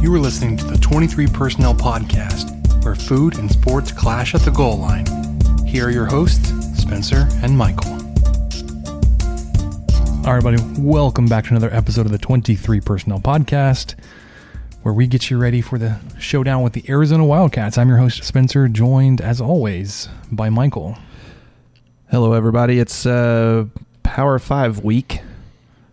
[0.00, 4.50] You are listening to the 23 Personnel Podcast, where food and sports clash at the
[4.52, 5.04] goal line.
[5.66, 6.50] Here are your hosts,
[6.80, 7.90] Spencer and Michael.
[10.24, 13.96] All right, buddy, welcome back to another episode of the 23 Personnel Podcast,
[14.82, 17.76] where we get you ready for the showdown with the Arizona Wildcats.
[17.76, 20.96] I'm your host, Spencer, joined as always by Michael.
[22.08, 22.78] Hello, everybody.
[22.78, 23.64] It's uh,
[24.04, 25.22] Power Five week.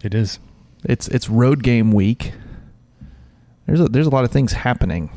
[0.03, 0.37] It is.
[0.83, 2.33] It's it's road game week.
[3.65, 5.09] There's a, there's a lot of things happening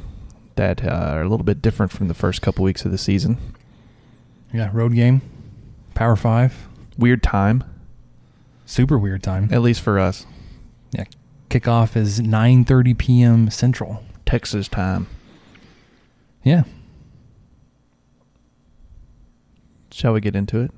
[0.57, 3.39] that uh, are a little bit different from the first couple weeks of the season.
[4.53, 5.21] Yeah, road game,
[5.95, 7.63] Power Five, Weird time,
[8.67, 9.49] super weird time.
[9.53, 10.25] at least for us.
[10.93, 11.05] Yeah,
[11.51, 13.51] kickoff is 9:30 p.m.
[13.51, 14.03] Central.
[14.25, 15.07] Texas time.
[16.43, 16.65] Yeah,
[19.91, 20.71] Shall we get into it?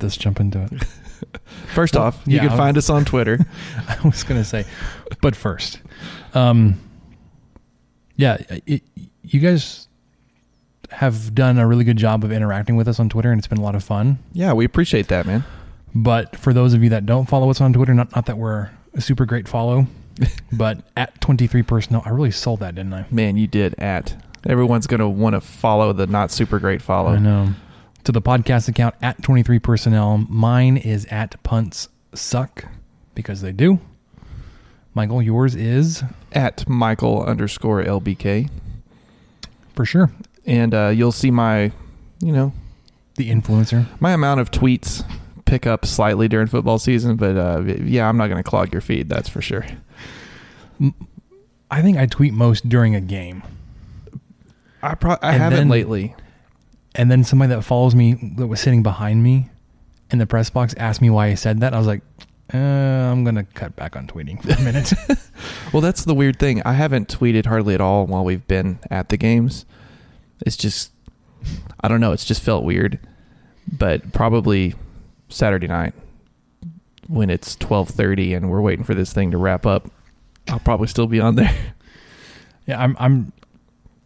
[0.00, 0.70] let's jump into it.
[1.74, 3.38] First Well, off, you yeah, can find us on Twitter.
[3.88, 4.64] I was gonna say,
[5.22, 5.80] but first,
[6.34, 6.80] um,
[8.16, 8.82] yeah, it,
[9.22, 9.88] you guys
[10.90, 13.58] have done a really good job of interacting with us on Twitter, and it's been
[13.58, 14.18] a lot of fun.
[14.32, 15.44] yeah, we appreciate that, man.
[15.94, 18.70] But for those of you that don't follow us on Twitter, not not that we're
[18.94, 19.86] a super great follow,
[20.52, 23.06] but at twenty three personnel, I really sold that, didn't I?
[23.10, 24.16] Man, you did at.
[24.46, 27.10] Everyone's gonna want to follow the not super great follow.
[27.10, 27.50] I know.
[28.04, 32.64] To the podcast account at twenty three personnel, mine is at punts suck
[33.14, 33.78] because they do.
[34.94, 38.50] Michael, yours is At Michael underscore LBK,
[39.74, 40.10] for sure
[40.46, 41.70] and uh, you'll see my,
[42.20, 42.52] you know,
[43.16, 43.86] the influencer.
[44.00, 45.04] my amount of tweets
[45.44, 48.80] pick up slightly during football season, but uh, yeah, I'm not going to clog your
[48.80, 49.08] feed.
[49.10, 49.66] That's for sure.
[51.70, 53.42] I think I tweet most during a game.
[54.82, 56.16] I pro- I And haven't then- lately.
[56.94, 59.48] And then somebody that follows me that was sitting behind me
[60.10, 61.72] in the press box asked me why I said that.
[61.72, 62.02] I was like,
[62.52, 64.92] uh, I'm going to cut back on tweeting for a minute.
[65.72, 66.60] Well, that's the weird thing.
[66.64, 69.64] I haven't tweeted hardly at all while we've been at the games.
[70.44, 70.90] It's just,
[71.80, 72.10] I don't know.
[72.10, 72.98] It's just felt weird.
[73.70, 74.74] But probably
[75.28, 75.94] Saturday night
[77.06, 79.88] when it's 12:30 and we're waiting for this thing to wrap up,
[80.48, 81.54] I'll probably still be on there.
[82.66, 83.32] yeah, I'm, I'm,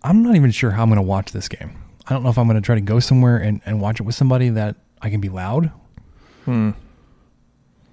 [0.02, 1.78] I'm not even sure how I'm going to watch this game.
[2.06, 4.02] I don't know if I'm going to try to go somewhere and, and watch it
[4.02, 5.70] with somebody that I can be loud.
[6.44, 6.70] Hmm.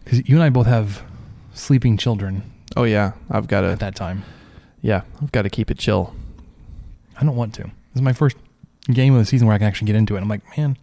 [0.04, 1.04] Because you and I both have
[1.54, 2.44] sleeping children
[2.76, 4.24] Oh yeah, I've got to at that time.
[4.82, 6.16] Yeah, I've got to keep it chill.
[7.20, 7.64] I don't want to.
[7.64, 8.38] This is my first
[8.92, 10.22] game of the season where I can actually get into it.
[10.22, 10.78] I'm like, man,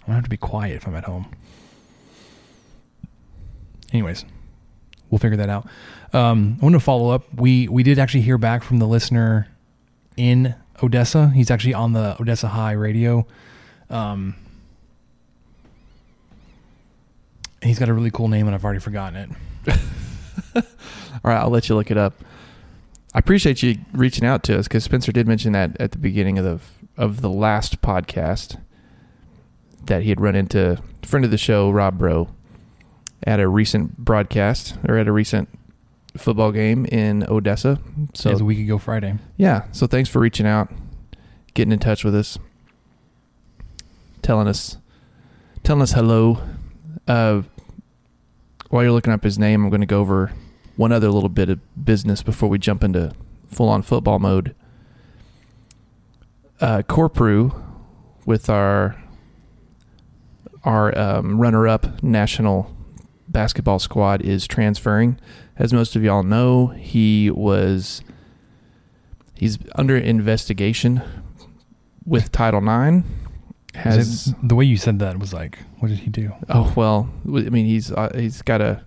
[0.00, 1.30] I'm gonna have to be quiet if I'm at home.
[3.92, 4.24] Anyways,
[5.10, 5.66] we'll figure that out.
[6.14, 7.32] Um, I want to follow up.
[7.34, 9.48] We we did actually hear back from the listener
[10.16, 11.30] in Odessa.
[11.30, 13.26] He's actually on the Odessa High radio.
[13.90, 14.36] Um,
[17.62, 19.78] he's got a really cool name, and I've already forgotten it.
[21.24, 22.14] All right, I'll let you look it up.
[23.14, 26.38] I appreciate you reaching out to us because Spencer did mention that at the beginning
[26.38, 26.60] of the
[26.96, 28.58] of the last podcast
[29.84, 32.28] that he had run into friend of the show, Rob Bro,
[33.24, 35.48] at a recent broadcast or at a recent
[36.16, 37.78] football game in Odessa.
[38.14, 39.14] So it was a week ago Friday.
[39.36, 40.70] yeah, so thanks for reaching out,
[41.54, 42.38] getting in touch with us,
[44.22, 44.78] telling us
[45.62, 46.38] telling us hello.
[47.06, 47.42] Uh,
[48.70, 50.32] while you're looking up his name, I'm going to go over
[50.76, 53.12] one other little bit of business before we jump into
[53.46, 54.54] full on football mode.
[56.60, 57.60] Uh, Corprew,
[58.24, 58.96] with our
[60.64, 62.74] our um, runner up national
[63.32, 65.18] basketball squad, is transferring.
[65.56, 68.02] As most of y'all know, he was
[69.34, 71.02] he's under investigation
[72.06, 73.04] with Title IX.
[73.74, 76.32] Has it- the way you said that was like, what did he do?
[76.48, 78.84] Oh well, I mean he's uh, he's got a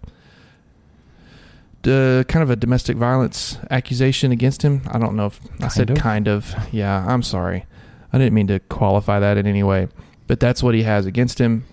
[1.82, 4.82] d- kind of a domestic violence accusation against him.
[4.88, 6.04] I don't know if I said Kind of?
[6.04, 6.74] kind of.
[6.74, 7.66] Yeah, I'm sorry.
[8.14, 9.88] I didn't mean to qualify that in any way,
[10.28, 11.66] but that's what he has against him.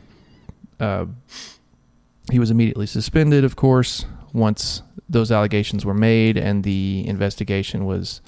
[0.81, 1.07] Uh,
[2.31, 8.21] he was immediately suspended, of course, once those allegations were made and the investigation was.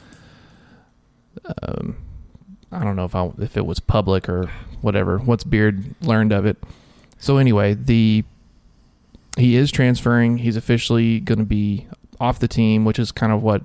[1.63, 1.97] Um,
[2.71, 4.51] I don't know if I, if it was public or
[4.81, 5.19] whatever.
[5.19, 6.57] Once Beard learned of it,
[7.19, 8.25] so anyway, the
[9.37, 10.39] he is transferring.
[10.39, 11.87] He's officially going to be
[12.21, 13.63] off the team, which is kind of what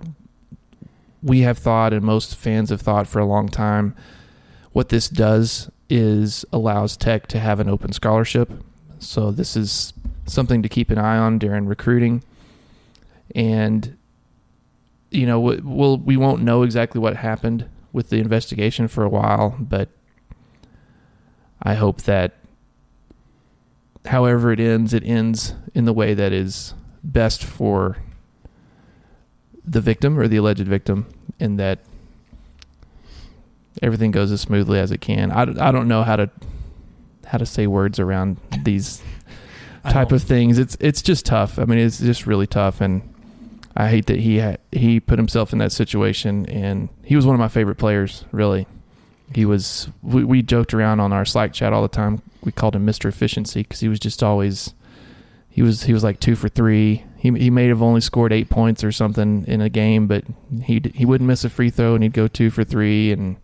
[1.22, 3.96] we have thought and most fans have thought for a long time.
[4.72, 8.52] What this does is allows Tech to have an open scholarship.
[9.00, 9.94] So this is
[10.30, 12.24] something to keep an eye on during recruiting.
[13.36, 13.98] And
[15.12, 19.56] you know, we'll we won't know exactly what happened with the investigation for a while,
[19.60, 19.90] but
[21.62, 22.36] I hope that
[24.06, 26.74] however it ends, it ends in the way that is
[27.04, 27.98] best for
[29.66, 31.08] the victim or the alleged victim,
[31.40, 31.80] and that
[33.82, 35.32] everything goes as smoothly as it can.
[35.32, 36.30] I, I don't know how to
[37.26, 39.02] how to say words around these
[39.84, 40.58] type of things.
[40.58, 41.60] It's it's just tough.
[41.60, 43.02] I mean, it's just really tough, and
[43.76, 46.46] I hate that he had, he put himself in that situation.
[46.48, 48.26] And he was one of my favorite players.
[48.32, 48.68] Really,
[49.34, 49.90] he was.
[50.02, 52.22] We, we joked around on our Slack chat all the time.
[52.44, 54.74] We called him Mister Efficiency because he was just always.
[55.50, 57.04] He was he was like two for three.
[57.18, 60.24] He he may have only scored eight points or something in a game, but
[60.64, 63.36] he he wouldn't miss a free throw and he'd go two for three and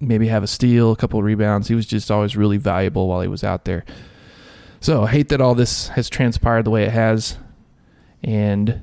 [0.00, 1.68] maybe have a steal, a couple of rebounds.
[1.68, 3.84] He was just always really valuable while he was out there.
[4.84, 7.38] So I hate that all this has transpired the way it has,
[8.22, 8.82] and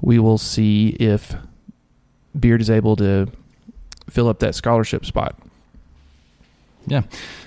[0.00, 1.34] we will see if
[2.38, 3.26] Beard is able to
[4.08, 5.36] fill up that scholarship spot.
[6.86, 7.02] Yeah.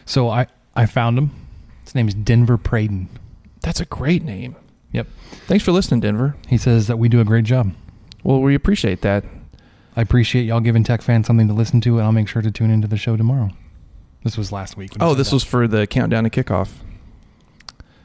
[0.05, 1.31] So I I found him.
[1.85, 3.07] His name is Denver Praden.
[3.61, 4.57] That's a great name.
[4.91, 5.07] Yep.
[5.45, 6.35] Thanks for listening, Denver.
[6.49, 7.71] He says that we do a great job.
[8.25, 9.23] Well, we appreciate that.
[9.95, 12.51] I appreciate y'all giving Tech fans something to listen to, and I'll make sure to
[12.51, 13.51] tune into the show tomorrow.
[14.25, 14.91] This was last week.
[14.99, 15.35] Oh, this that.
[15.37, 16.81] was for the countdown to kickoff.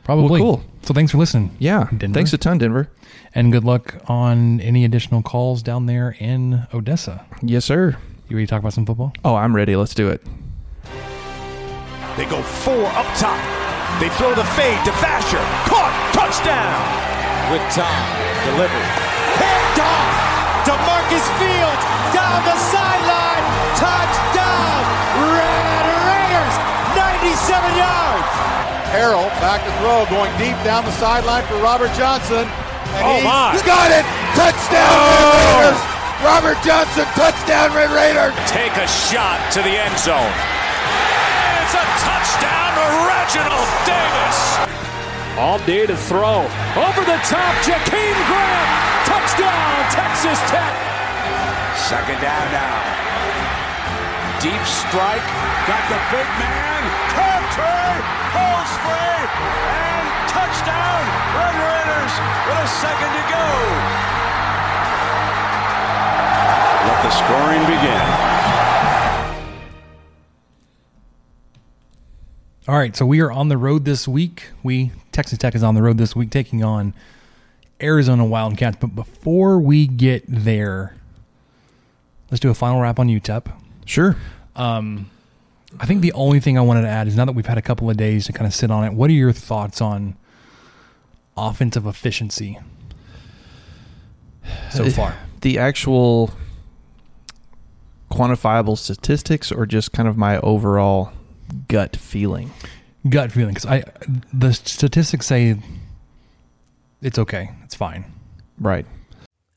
[0.04, 0.64] Probably well, cool.
[0.82, 1.54] So thanks for listening.
[1.58, 1.88] Yeah.
[1.96, 2.14] Denver.
[2.14, 2.88] Thanks a ton, Denver.
[3.34, 7.24] And good luck on any additional calls down there in Odessa.
[7.40, 7.96] Yes, sir.
[8.28, 9.12] You ready to talk about some football?
[9.24, 9.76] Oh, I'm ready.
[9.76, 10.22] Let's do it.
[12.16, 13.40] They go four up top.
[14.00, 15.40] They throw the fade to Vasher.
[15.64, 15.94] Caught.
[16.12, 16.80] Touchdown.
[17.52, 18.04] With time.
[18.52, 18.88] Delivered.
[19.40, 20.12] Picked off.
[20.68, 23.44] DeMarcus Fields down the sideline.
[23.80, 24.80] Touchdown.
[25.24, 26.56] Red Raiders.
[26.96, 28.61] 97 yards.
[28.92, 32.44] Harrell back to throw, going deep down the sideline for Robert Johnson.
[32.44, 33.56] And Oh, he's my.
[33.64, 34.04] got it!
[34.36, 35.32] Touchdown, Red oh.
[35.32, 35.80] Raiders!
[36.20, 38.36] Robert Johnson, touchdown, Red Raiders!
[38.52, 40.20] Take a shot to the end zone.
[40.20, 44.38] And it's a touchdown to Reginald Davis.
[45.40, 46.44] All day to throw.
[46.76, 48.68] Over the top, Jakeem Grant!
[49.08, 50.72] Touchdown, Texas Tech.
[51.88, 52.76] Second down now.
[54.42, 55.22] Deep strike.
[55.70, 56.82] Got the big man.
[57.14, 57.94] Country.
[58.34, 59.22] Pulls free.
[59.70, 61.02] And touchdown.
[61.38, 62.14] Red Raiders
[62.48, 63.46] with a second to go.
[66.88, 68.06] Let the scoring begin.
[72.66, 74.48] All right, so we are on the road this week.
[74.64, 76.94] We Texas Tech is on the road this week, taking on
[77.80, 78.78] Arizona Wildcats.
[78.80, 80.96] But before we get there,
[82.32, 83.61] let's do a final wrap on UTEP.
[83.84, 84.16] Sure.
[84.56, 85.10] Um,
[85.80, 87.62] I think the only thing I wanted to add is now that we've had a
[87.62, 90.16] couple of days to kind of sit on it, what are your thoughts on
[91.36, 92.58] offensive efficiency
[94.70, 95.16] so far?
[95.40, 96.32] The actual
[98.10, 101.12] quantifiable statistics or just kind of my overall
[101.68, 102.50] gut feeling?
[103.08, 103.82] Gut feeling, because I
[104.32, 105.56] the statistics say
[107.00, 108.04] it's okay, it's fine.
[108.58, 108.86] Right.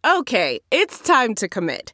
[0.04, 1.94] Okay, it's time to commit.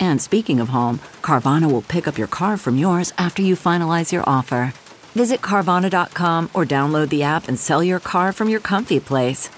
[0.00, 4.12] And speaking of home, Carvana will pick up your car from yours after you finalize
[4.12, 4.72] your offer.
[5.14, 9.48] Visit Carvana.com or download the app and sell your car from your comfy place.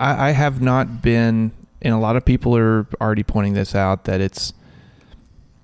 [0.00, 4.04] I, I have not been, and a lot of people are already pointing this out
[4.04, 4.52] that it's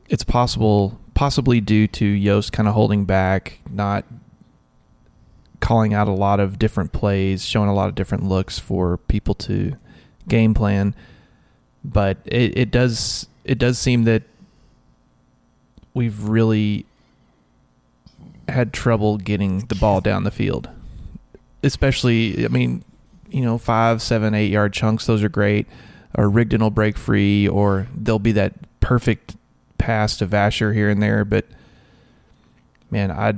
[0.09, 4.04] it's possible, possibly due to Yost kind of holding back, not
[5.61, 9.35] calling out a lot of different plays, showing a lot of different looks for people
[9.35, 9.76] to
[10.28, 10.94] game plan.
[11.85, 14.23] But it, it does it does seem that
[15.93, 16.87] we've really
[18.49, 20.69] had trouble getting the ball down the field.
[21.62, 22.85] Especially, I mean,
[23.31, 25.67] you know, five, seven, eight yard chunks, those are great.
[26.17, 29.37] Or Rigdon will break free, or there'll be that perfect
[29.79, 31.25] pass to Vasher here and there.
[31.25, 31.47] But
[32.91, 33.35] man, I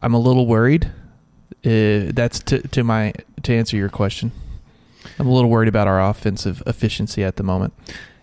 [0.00, 0.92] I'm a little worried.
[1.64, 4.32] Uh, that's to to my to answer your question.
[5.18, 7.74] I'm a little worried about our offensive efficiency at the moment.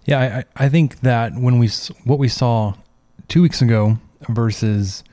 [0.05, 1.69] Yeah, I, I think that when we
[2.03, 2.73] what we saw
[3.27, 5.03] two weeks ago versus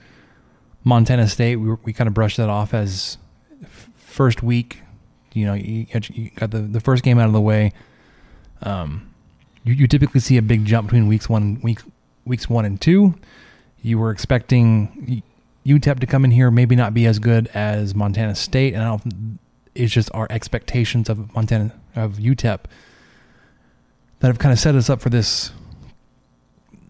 [0.85, 3.19] Montana State, we, we kind of brushed that off as
[3.97, 4.79] first week.
[5.35, 7.73] You know, you got, you got the, the first game out of the way.
[8.63, 9.13] Um,
[9.65, 11.81] you, you typically see a big jump between weeks one week
[12.25, 13.15] weeks one and two.
[13.83, 15.23] You were expecting
[15.67, 18.87] UTEP to come in here, maybe not be as good as Montana State, and I
[18.87, 19.39] don't.
[19.77, 22.61] It's just our expectations of Montana of UTEP
[24.21, 25.53] that have kind of set us up for this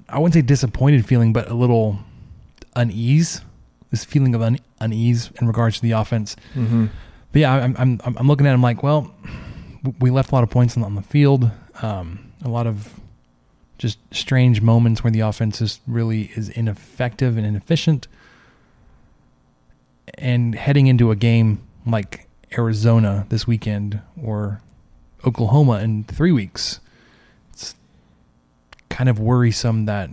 [0.09, 1.99] I wouldn't say disappointed feeling, but a little
[2.75, 3.41] unease.
[3.91, 6.37] This feeling of un- unease in regards to the offense.
[6.55, 6.87] Mm-hmm.
[7.33, 9.13] But yeah, I'm I'm I'm looking at him like, well,
[10.01, 11.51] we left a lot of points on, on the field.
[11.83, 13.01] Um, a lot of
[13.79, 18.09] just strange moments where the offense is really is ineffective and inefficient.
[20.19, 22.26] And heading into a game like
[22.57, 24.61] Arizona this weekend or
[25.25, 26.81] Oklahoma in three weeks,
[27.53, 27.75] it's
[28.89, 30.11] kind of worrisome that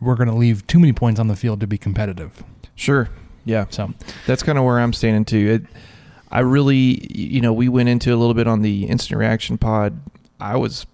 [0.00, 2.42] we're going to leave too many points on the field to be competitive.
[2.74, 3.08] Sure.
[3.44, 3.66] Yeah.
[3.70, 3.94] So
[4.26, 5.62] That's kind of where I'm standing too.
[5.62, 5.80] It,
[6.30, 10.00] I really, you know, we went into a little bit on the instant reaction pod.
[10.40, 10.86] I was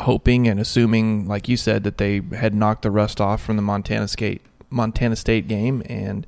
[0.00, 3.62] hoping and assuming, like you said, that they had knocked the rust off from the
[3.62, 6.26] Montana State Montana State game, and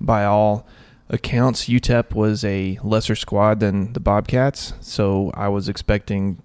[0.00, 0.66] by all
[1.08, 4.74] accounts, UTEP was a lesser squad than the Bobcats.
[4.80, 6.42] So I was expecting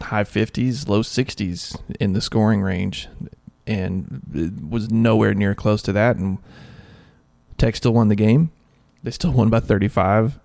[0.00, 3.08] high 50s, low 60s in the scoring range,
[3.66, 6.16] and it was nowhere near close to that.
[6.16, 6.38] And
[7.58, 8.50] Tech still won the game.
[9.02, 10.38] They still won by 35,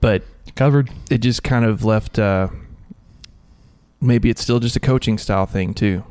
[0.00, 0.22] but
[0.54, 0.90] covered.
[1.10, 2.18] it just kind of left.
[2.18, 2.48] Uh,
[4.00, 6.04] maybe it's still just a coaching style thing too.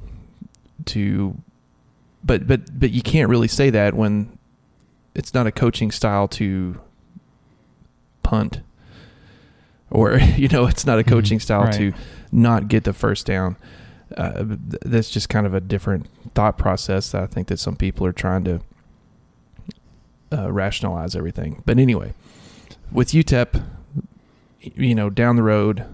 [0.86, 1.36] To,
[2.24, 4.35] but but but you can't really say that when
[5.16, 6.80] it's not a coaching style to
[8.24, 8.62] punt,
[9.90, 11.74] or you know, it's not a coaching style right.
[11.74, 11.94] to
[12.32, 13.58] not get the first down.
[14.16, 14.44] Uh,
[14.86, 18.14] that's just kind of a different thought process that I think that some people are
[18.14, 18.62] trying to
[20.32, 21.64] uh, rationalize everything.
[21.66, 22.14] But anyway,
[22.92, 23.64] with UTEP,
[24.62, 25.86] you know, down the road,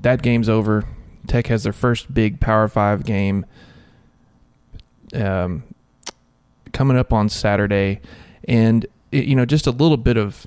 [0.00, 0.84] that game's over.
[1.26, 3.46] Tech has their first big Power Five game
[5.14, 5.62] um,
[6.72, 8.00] coming up on Saturday,
[8.48, 10.46] and you know, just a little bit of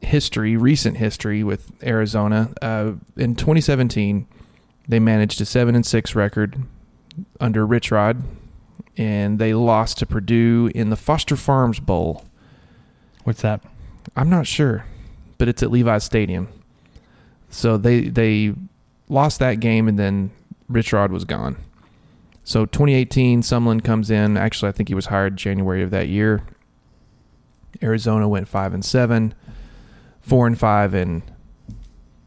[0.00, 2.50] history, recent history with Arizona.
[2.60, 4.26] Uh, in 2017,
[4.88, 6.56] they managed a seven and six record
[7.40, 8.22] under Rich Rod,
[8.96, 12.24] and they lost to Purdue in the Foster Farms Bowl.
[13.24, 13.62] What's that?
[14.16, 14.84] I'm not sure,
[15.38, 16.48] but it's at Levi's Stadium.
[17.48, 18.54] So they they
[19.08, 20.32] lost that game, and then
[20.68, 21.56] Rich Rod was gone.
[22.44, 24.36] So 2018, Sumlin comes in.
[24.36, 26.42] Actually, I think he was hired January of that year.
[27.82, 29.34] Arizona went five and seven,
[30.20, 31.22] four and five in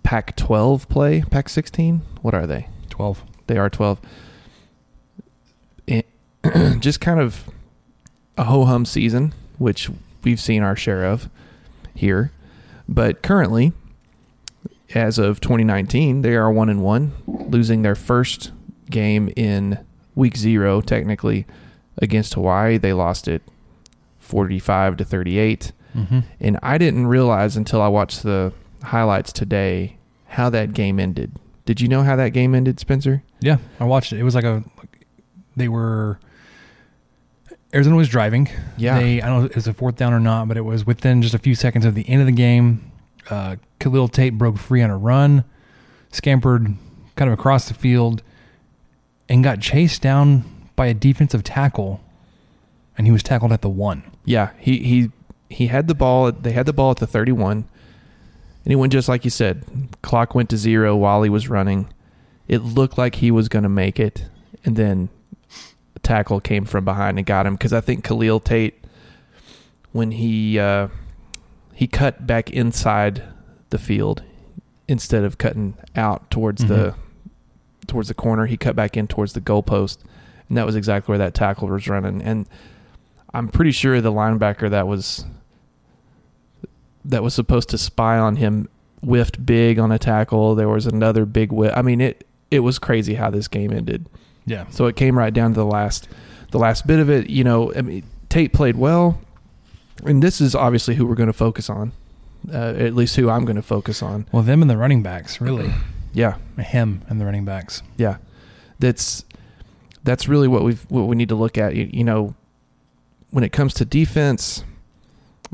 [0.03, 1.23] Pac-12 play.
[1.29, 2.01] Pac-16.
[2.21, 2.67] What are they?
[2.89, 3.23] Twelve.
[3.47, 3.99] They are 12.
[5.87, 6.03] And
[6.81, 7.49] just kind of
[8.37, 9.89] a ho hum season, which
[10.23, 11.29] we've seen our share of
[11.93, 12.31] here.
[12.87, 13.73] But currently,
[14.93, 18.51] as of 2019, they are one and one, losing their first
[18.89, 19.79] game in
[20.13, 21.45] week zero, technically,
[21.97, 22.77] against Hawaii.
[22.77, 23.41] They lost it
[24.25, 25.71] 45 to 38.
[25.95, 26.19] Mm-hmm.
[26.39, 28.51] And I didn't realize until I watched the
[28.83, 31.31] highlights today how that game ended.
[31.65, 33.23] Did you know how that game ended, Spencer?
[33.39, 34.19] Yeah, I watched it.
[34.19, 34.63] It was like a.
[35.55, 36.19] They were.
[37.73, 38.49] Arizona was driving.
[38.77, 38.99] Yeah.
[38.99, 40.85] They I don't know if it was a fourth down or not, but it was
[40.85, 42.91] within just a few seconds of the end of the game.
[43.29, 45.43] Uh, Khalil Tate broke free on a run,
[46.11, 46.75] scampered
[47.15, 48.21] kind of across the field,
[49.27, 50.43] and got chased down
[50.75, 52.01] by a defensive tackle,
[52.97, 54.03] and he was tackled at the one.
[54.23, 55.11] Yeah, he he
[55.49, 56.31] he had the ball.
[56.31, 57.65] They had the ball at the 31, and
[58.65, 59.63] he went just like you said.
[60.01, 61.87] Clock went to zero while he was running.
[62.47, 64.25] It looked like he was going to make it,
[64.63, 65.09] and then
[65.95, 67.55] a tackle came from behind and got him.
[67.55, 68.75] Because I think Khalil Tate,
[69.91, 70.89] when he uh,
[71.73, 73.23] he cut back inside
[73.69, 74.23] the field
[74.87, 76.95] instead of cutting out towards the
[77.87, 79.97] towards the corner, he cut back in towards the goalpost,
[80.49, 82.21] and that was exactly where that tackle was running.
[82.21, 82.47] And
[83.35, 85.25] I'm pretty sure the linebacker that was
[87.03, 88.67] that was supposed to spy on him
[89.01, 90.55] whiffed big on a tackle.
[90.55, 91.71] There was another big whiff.
[91.75, 94.07] I mean, it it was crazy how this game ended.
[94.45, 94.67] Yeah.
[94.69, 96.07] So it came right down to the last
[96.51, 97.29] the last bit of it.
[97.29, 99.19] You know, I mean, Tate played well,
[100.03, 101.91] and this is obviously who we're going to focus on.
[102.51, 104.27] Uh, at least who I'm going to focus on.
[104.31, 105.73] Well, them and the running backs, really.
[106.13, 107.83] Yeah, Him and the running backs.
[107.97, 108.17] yeah.
[108.79, 109.25] That's
[110.05, 111.75] that's really what we've what we need to look at.
[111.75, 112.35] You, you know,
[113.35, 114.63] when it comes to defense,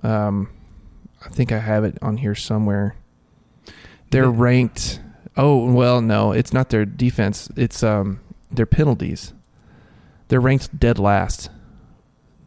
[0.03, 0.47] um,
[1.25, 2.93] I think I have it on here somewhere.
[4.11, 5.01] They're The- ranked.
[5.35, 7.49] Oh well, no, it's not their defense.
[7.55, 8.19] It's um
[8.51, 9.33] their penalties.
[10.27, 11.49] They're ranked dead last.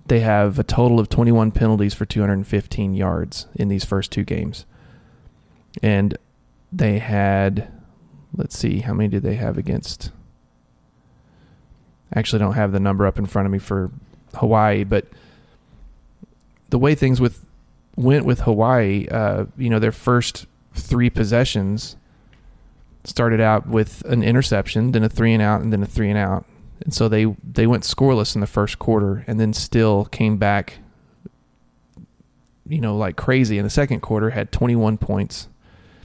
[0.06, 4.66] They have a total of 21 penalties for 215 yards in these first two games,
[5.82, 6.16] and
[6.70, 7.72] they had.
[8.36, 10.12] Let's see, how many did they have against?
[12.14, 13.90] I actually don't have the number up in front of me for
[14.34, 15.06] Hawaii, but
[16.74, 17.46] the way things with
[17.94, 21.94] went with Hawaii, uh, you know, their first three possessions
[23.04, 26.18] started out with an interception, then a three and out, and then a three and
[26.18, 26.44] out,
[26.80, 30.78] and so they they went scoreless in the first quarter, and then still came back,
[32.66, 34.30] you know, like crazy in the second quarter.
[34.30, 35.46] Had 21 points.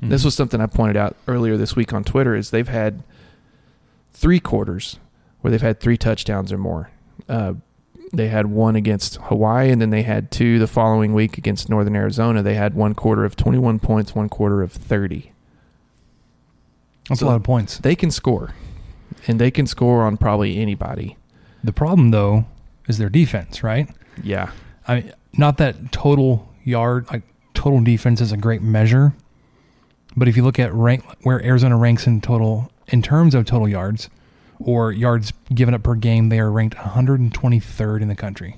[0.03, 2.35] This was something I pointed out earlier this week on Twitter.
[2.35, 3.01] Is they've had
[4.13, 4.99] three quarters
[5.41, 6.91] where they've had three touchdowns or more.
[7.27, 7.53] Uh,
[8.13, 11.95] they had one against Hawaii, and then they had two the following week against Northern
[11.95, 12.41] Arizona.
[12.41, 15.31] They had one quarter of 21 points, one quarter of 30.
[17.07, 17.77] That's So- a lot of points.
[17.77, 18.53] They can score,
[19.27, 21.17] and they can score on probably anybody.
[21.63, 22.45] The problem, though,
[22.87, 23.89] is their defense, right?
[24.23, 24.51] Yeah.
[24.87, 27.23] I mean, not that total yard, like
[27.53, 29.13] total defense is a great measure,
[30.15, 33.67] but if you look at rank where Arizona ranks in total in terms of total
[33.67, 34.09] yards
[34.59, 38.57] or yards given up per game, they are ranked 123rd in the country.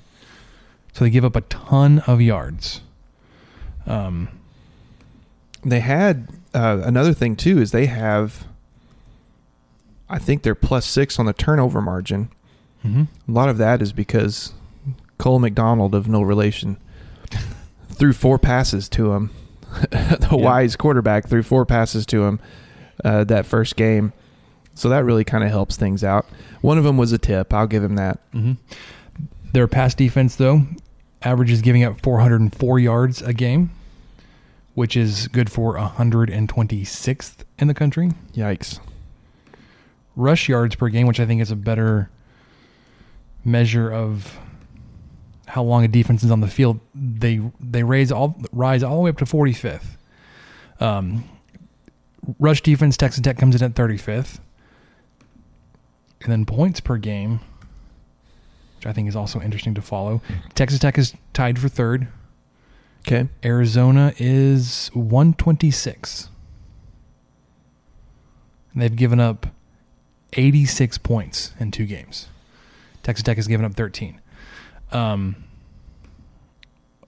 [0.92, 2.80] So they give up a ton of yards.
[3.86, 4.28] Um,
[5.64, 8.46] They had uh, another thing too is they have,
[10.10, 12.28] I think they're plus six on the turnover margin.
[12.84, 13.06] mhm.
[13.28, 14.52] A lot of that is because
[15.18, 16.76] Cole McDonald of no relation
[17.90, 19.30] threw four passes to him.
[19.90, 22.40] The Hawaii's quarterback threw four passes to him
[23.04, 24.12] uh, that first game,
[24.74, 26.26] so that really kind of helps things out.
[26.60, 27.52] One of them was a tip.
[27.52, 28.18] I'll give him that.
[28.32, 28.56] Mhm.
[29.52, 30.62] Their pass defense, though,
[31.22, 33.70] averages giving up 404 yards a game,
[34.74, 38.12] which is good for 126th in the country.
[38.34, 38.78] Yikes!
[40.16, 42.10] Rush yards per game, which I think is a better
[43.44, 44.38] measure of
[45.46, 46.80] how long a defense is on the field.
[46.94, 49.96] They they raise all rise all the way up to 45th.
[50.80, 51.24] Um,
[52.38, 54.38] rush defense, Texas Tech comes in at 35th,
[56.22, 57.40] and then points per game,
[58.76, 60.20] which I think is also interesting to follow.
[60.54, 62.08] Texas Tech is tied for third.
[63.06, 66.28] Okay, Arizona is 126.
[68.72, 69.48] And they've given up
[70.34, 72.28] 86 points in two games.
[73.02, 74.20] Texas Tech has given up 13.
[74.92, 75.36] Um,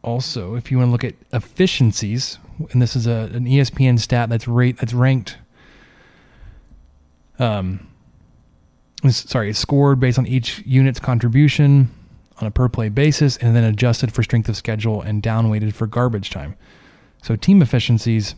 [0.02, 2.38] also, if you want to look at efficiencies,
[2.72, 5.38] and this is a, an ESPN stat that's rate that's ranked.
[7.38, 7.88] Um,
[9.10, 11.90] sorry, it's scored based on each unit's contribution
[12.40, 15.86] on a per play basis, and then adjusted for strength of schedule and downweighted for
[15.86, 16.56] garbage time.
[17.22, 18.34] So team efficiencies,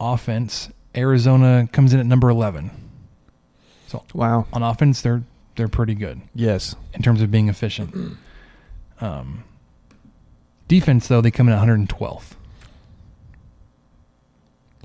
[0.00, 2.70] offense, Arizona comes in at number eleven.
[3.88, 4.46] So wow.
[4.52, 5.22] on offense, they're
[5.56, 8.16] they're pretty good Yes, in terms of being efficient.
[9.00, 9.44] Um,
[10.68, 12.32] defense, though, they come in at 112th.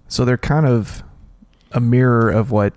[0.08, 1.04] so they're kind of
[1.72, 2.74] a mirror of what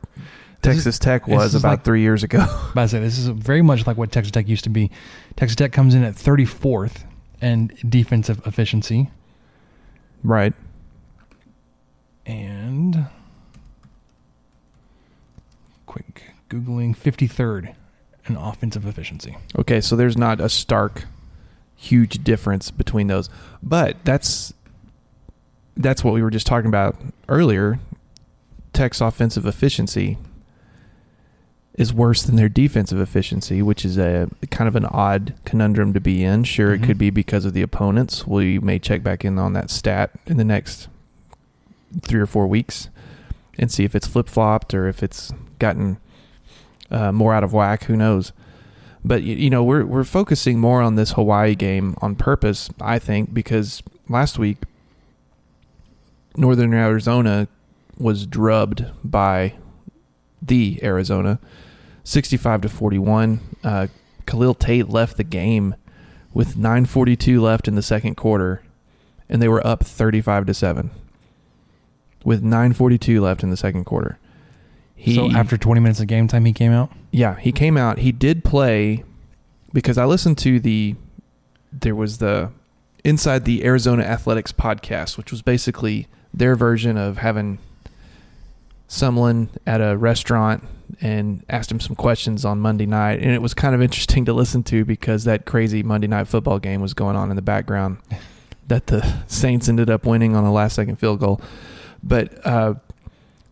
[0.62, 2.44] This is- Texas Tech was about like- three years ago.
[2.76, 4.90] I say this is very much like what Texas Tech used to be.
[5.36, 7.04] Texas Tech comes in at 34th
[7.40, 9.10] in defensive efficiency,
[10.22, 10.52] right.
[12.26, 13.06] and
[15.86, 17.74] quick googling 53rd
[18.26, 19.36] in offensive efficiency.
[19.58, 21.06] Okay, so there's not a stark,
[21.76, 23.30] huge difference between those,
[23.62, 24.52] but that's
[25.76, 26.96] that's what we were just talking about
[27.28, 27.78] earlier.
[28.74, 30.18] Tech's offensive efficiency
[31.74, 36.00] is worse than their defensive efficiency, which is a kind of an odd conundrum to
[36.00, 36.44] be in.
[36.44, 36.82] Sure, Mhm.
[36.82, 38.26] it could be because of the opponents.
[38.26, 40.88] We may check back in on that stat in the next
[42.02, 42.88] three or four weeks
[43.58, 45.98] and see if it's flip flopped or if it's gotten
[46.90, 47.84] uh, more out of whack.
[47.84, 48.32] Who knows?
[49.04, 53.32] But you know, we're we're focusing more on this Hawaii game on purpose, I think,
[53.32, 54.58] because last week
[56.36, 57.48] Northern Arizona
[57.98, 59.54] was drubbed by
[60.42, 61.38] the Arizona,
[62.04, 63.40] sixty-five to forty-one.
[63.64, 63.86] Uh,
[64.26, 65.74] Khalil Tate left the game
[66.32, 68.62] with nine forty-two left in the second quarter,
[69.28, 70.90] and they were up thirty-five to seven.
[72.24, 74.18] with 9:42 left in the second quarter.
[74.94, 76.90] He, so after 20 minutes of game time, he came out.
[77.10, 77.98] yeah, he came out.
[78.00, 79.02] He did play
[79.72, 80.96] because I listened to the
[81.72, 82.50] there was the
[83.04, 87.58] inside the Arizona Athletics podcast, which was basically their version of having
[88.90, 90.64] someone at a restaurant
[91.00, 94.32] and asked him some questions on Monday night, and it was kind of interesting to
[94.32, 97.98] listen to because that crazy Monday night football game was going on in the background
[98.68, 101.40] that the Saints ended up winning on a last second field goal.
[102.02, 102.74] But uh,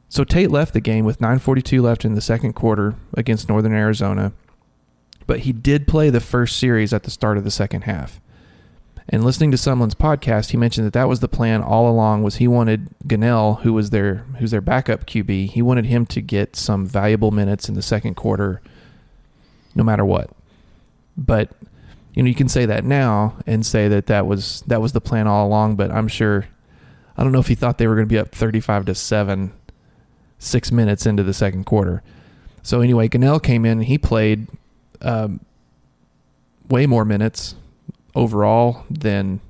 [0.08, 4.32] so Tate left the game with 9:42 left in the second quarter against Northern Arizona,
[5.28, 8.20] but he did play the first series at the start of the second half.
[9.10, 12.22] And listening to someone's podcast, he mentioned that that was the plan all along.
[12.22, 16.20] Was he wanted Gunnell, who was their who's their backup QB, he wanted him to
[16.20, 18.60] get some valuable minutes in the second quarter,
[19.74, 20.30] no matter what.
[21.16, 21.50] But
[22.12, 25.00] you know, you can say that now and say that that was that was the
[25.00, 25.76] plan all along.
[25.76, 26.46] But I'm sure,
[27.16, 29.52] I don't know if he thought they were going to be up 35 to seven,
[30.38, 32.02] six minutes into the second quarter.
[32.62, 33.80] So anyway, Gunnell came in.
[33.80, 34.48] He played
[35.00, 35.40] um,
[36.68, 37.54] way more minutes
[38.18, 39.40] overall than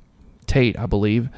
[0.46, 1.31] Tate, I believe.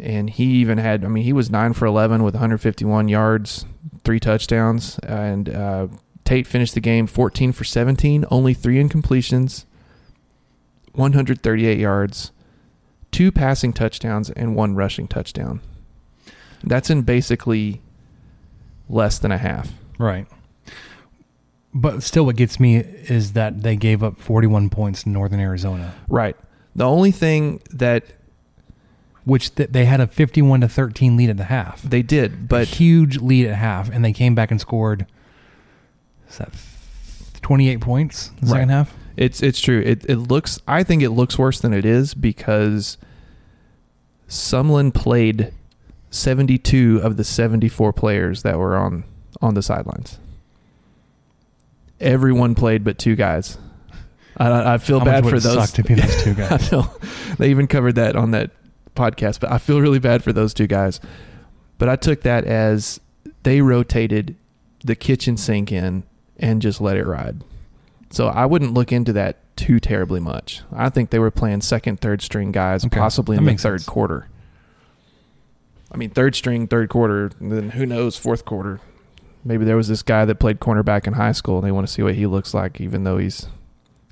[0.00, 3.64] And he even had, I mean, he was 9 for 11 with 151 yards,
[4.04, 4.98] three touchdowns.
[5.00, 5.86] And uh,
[6.24, 9.64] Tate finished the game 14 for 17, only three incompletions,
[10.92, 12.32] 138 yards,
[13.10, 15.60] two passing touchdowns, and one rushing touchdown.
[16.64, 17.80] That's in basically
[18.88, 19.72] less than a half.
[19.98, 20.26] Right.
[21.72, 25.94] But still, what gets me is that they gave up 41 points in Northern Arizona,
[26.08, 26.36] Right.
[26.74, 28.04] The only thing that
[29.24, 31.82] which th- they had a 51 to 13 lead at the half.
[31.82, 35.06] they did, a but huge lead at half, and they came back and scored.
[36.28, 36.50] Is that
[37.42, 38.94] 28 points in the second half?
[39.16, 39.80] It's it's true.
[39.84, 40.58] It it looks.
[40.66, 42.96] I think it looks worse than it is because
[44.28, 45.52] Sumlin played
[46.10, 49.04] seventy two of the seventy four players that were on
[49.42, 50.18] on the sidelines.
[52.00, 53.58] Everyone played but two guys.
[54.36, 55.54] I, I feel How bad for those.
[55.54, 56.70] suck to be those two guys?
[56.72, 56.90] I.
[57.38, 58.50] They even covered that on that
[58.96, 61.00] podcast, but I feel really bad for those two guys.
[61.78, 63.00] But I took that as
[63.42, 64.36] they rotated
[64.84, 66.04] the kitchen sink in
[66.38, 67.42] and just let it ride.
[68.10, 70.62] So I wouldn't look into that too terribly much.
[70.72, 72.98] I think they were playing second, third string guys, Okay.
[72.98, 73.88] possibly That in the third sense.
[73.88, 74.26] quarter.
[75.92, 78.80] I mean, third string, third quarter, then who knows, fourth quarter.
[79.44, 81.92] Maybe there was this guy that played cornerback in high school and they want to
[81.92, 83.46] see what he looks like, even though he's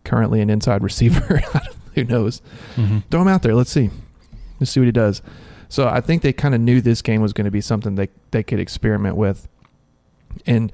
[0.05, 1.43] currently an inside receiver.
[1.95, 2.41] who knows?
[2.77, 3.01] Mm-hmm.
[3.11, 3.55] Throw him out there.
[3.55, 3.91] Let's see.
[4.59, 5.23] Let's see what he does.
[5.69, 8.09] So I think they kind of knew this game was going to be something they
[8.31, 9.49] they could experiment with.
[10.47, 10.73] And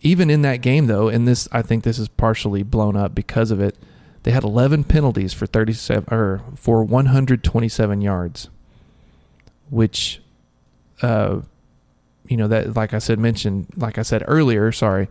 [0.00, 3.50] even in that game though, and this I think this is partially blown up because
[3.50, 3.76] of it,
[4.22, 8.48] they had 11 penalties for 37 or for 127 yards.
[9.68, 10.22] Which
[11.02, 11.40] uh
[12.26, 15.08] you know that like I said mentioned like I said earlier, sorry,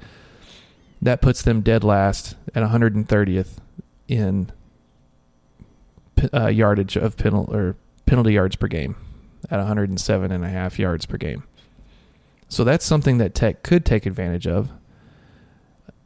[1.02, 3.58] that puts them dead last at 130th
[4.08, 4.52] in
[6.34, 8.96] uh, yardage of penalty or penalty yards per game
[9.50, 11.44] at 107 and a half yards per game.
[12.50, 14.70] So that's something that Tech could take advantage of.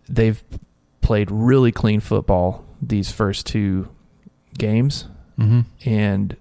[0.10, 0.42] They've
[1.02, 3.90] played really clean football these first two
[4.58, 5.60] games, Mm-hmm.
[5.88, 6.36] and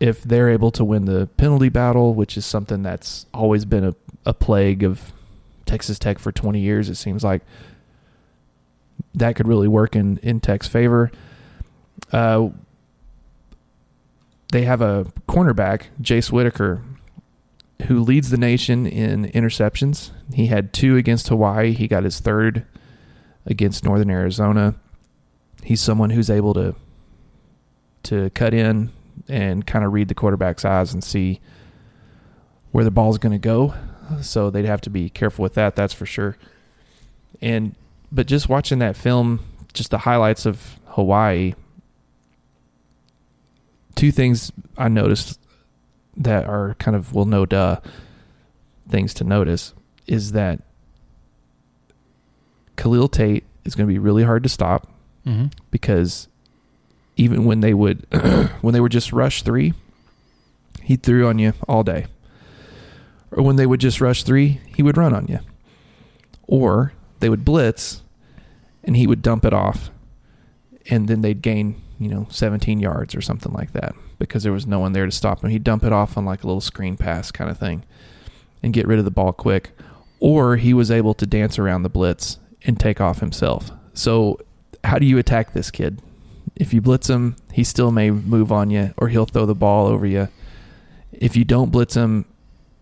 [0.00, 3.94] if they're able to win the penalty battle, which is something that's always been a,
[4.24, 5.12] a plague of
[5.66, 7.42] Texas Tech for 20 years, it seems like
[9.14, 11.12] that could really work in, in Tech's favor.
[12.12, 12.48] Uh,
[14.52, 16.82] they have a cornerback, Jace Whittaker,
[17.86, 20.10] who leads the nation in interceptions.
[20.32, 21.72] He had two against Hawaii.
[21.72, 22.64] He got his third
[23.46, 24.74] against Northern Arizona.
[25.62, 26.74] He's someone who's able to
[28.02, 28.90] to cut in
[29.28, 31.40] and kind of read the quarterback's eyes and see
[32.72, 33.74] where the ball's going to go.
[34.22, 35.76] So they'd have to be careful with that.
[35.76, 36.36] That's for sure.
[37.40, 37.74] And
[38.12, 39.40] but just watching that film,
[39.72, 41.54] just the highlights of Hawaii.
[43.94, 45.38] Two things I noticed
[46.16, 47.80] that are kind of well, no duh
[48.88, 49.74] things to notice
[50.06, 50.60] is that
[52.76, 54.88] Khalil Tate is going to be really hard to stop
[55.26, 55.48] Mm-hmm.
[55.70, 56.28] because
[57.20, 58.06] even when they would
[58.62, 59.74] when they would just rush three,
[60.82, 62.06] he threw on you all day.
[63.30, 65.38] Or when they would just rush three, he would run on you.
[66.46, 68.02] Or they would blitz
[68.82, 69.90] and he would dump it off
[70.90, 74.66] and then they'd gain, you know, 17 yards or something like that because there was
[74.66, 75.50] no one there to stop him.
[75.50, 77.84] He'd dump it off on like a little screen pass kind of thing
[78.62, 79.72] and get rid of the ball quick.
[80.18, 83.70] Or he was able to dance around the blitz and take off himself.
[83.92, 84.38] So,
[84.84, 86.00] how do you attack this kid?
[86.56, 89.86] If you blitz him, he still may move on you or he'll throw the ball
[89.86, 90.28] over you.
[91.12, 92.26] If you don't blitz him,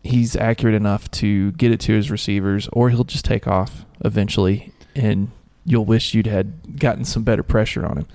[0.03, 4.73] he's accurate enough to get it to his receivers, or he'll just take off eventually,
[4.95, 5.31] and
[5.65, 8.07] you'll wish you'd had gotten some better pressure on him.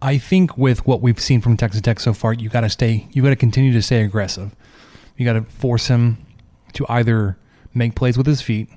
[0.00, 3.08] I think with what we've seen from Texas Tech so far, you got to stay.
[3.10, 4.54] You got to continue to stay aggressive.
[5.16, 6.18] You got to force him
[6.74, 7.36] to either
[7.74, 8.68] make plays with his feet,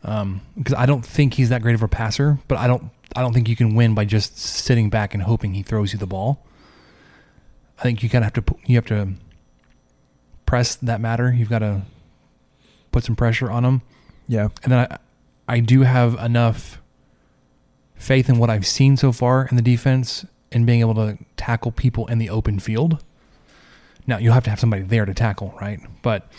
[0.00, 0.42] because um,
[0.76, 2.38] I don't think he's that great of a passer.
[2.48, 2.90] But I don't.
[3.14, 5.98] I don't think you can win by just sitting back and hoping he throws you
[5.98, 6.46] the ball.
[7.78, 8.56] I think you kind of have to.
[8.66, 9.14] You have to
[10.46, 11.32] press that matter.
[11.32, 11.82] You've got to
[12.90, 13.82] put some pressure on him.
[14.28, 14.98] Yeah, and then I,
[15.48, 16.80] I do have enough
[17.94, 21.72] faith in what I've seen so far in the defense and being able to tackle
[21.72, 23.02] people in the open field.
[24.06, 25.80] Now you'll have to have somebody there to tackle, right?
[26.02, 26.30] But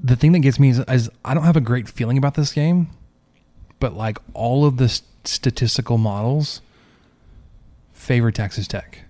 [0.00, 2.52] the thing that gets me is, is I don't have a great feeling about this
[2.52, 2.90] game,
[3.84, 4.88] but like all of the
[5.24, 6.62] statistical models
[7.92, 9.00] favor Texas Tech.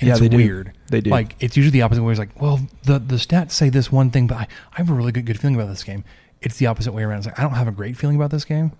[0.00, 0.36] And yeah, it's they do.
[0.36, 0.72] weird.
[0.90, 1.10] They do.
[1.10, 4.10] Like it's usually the opposite where it's like, well, the the stats say this one
[4.10, 6.02] thing, but I, I have a really good good feeling about this game.
[6.42, 7.18] It's the opposite way around.
[7.18, 8.72] It's like I don't have a great feeling about this game.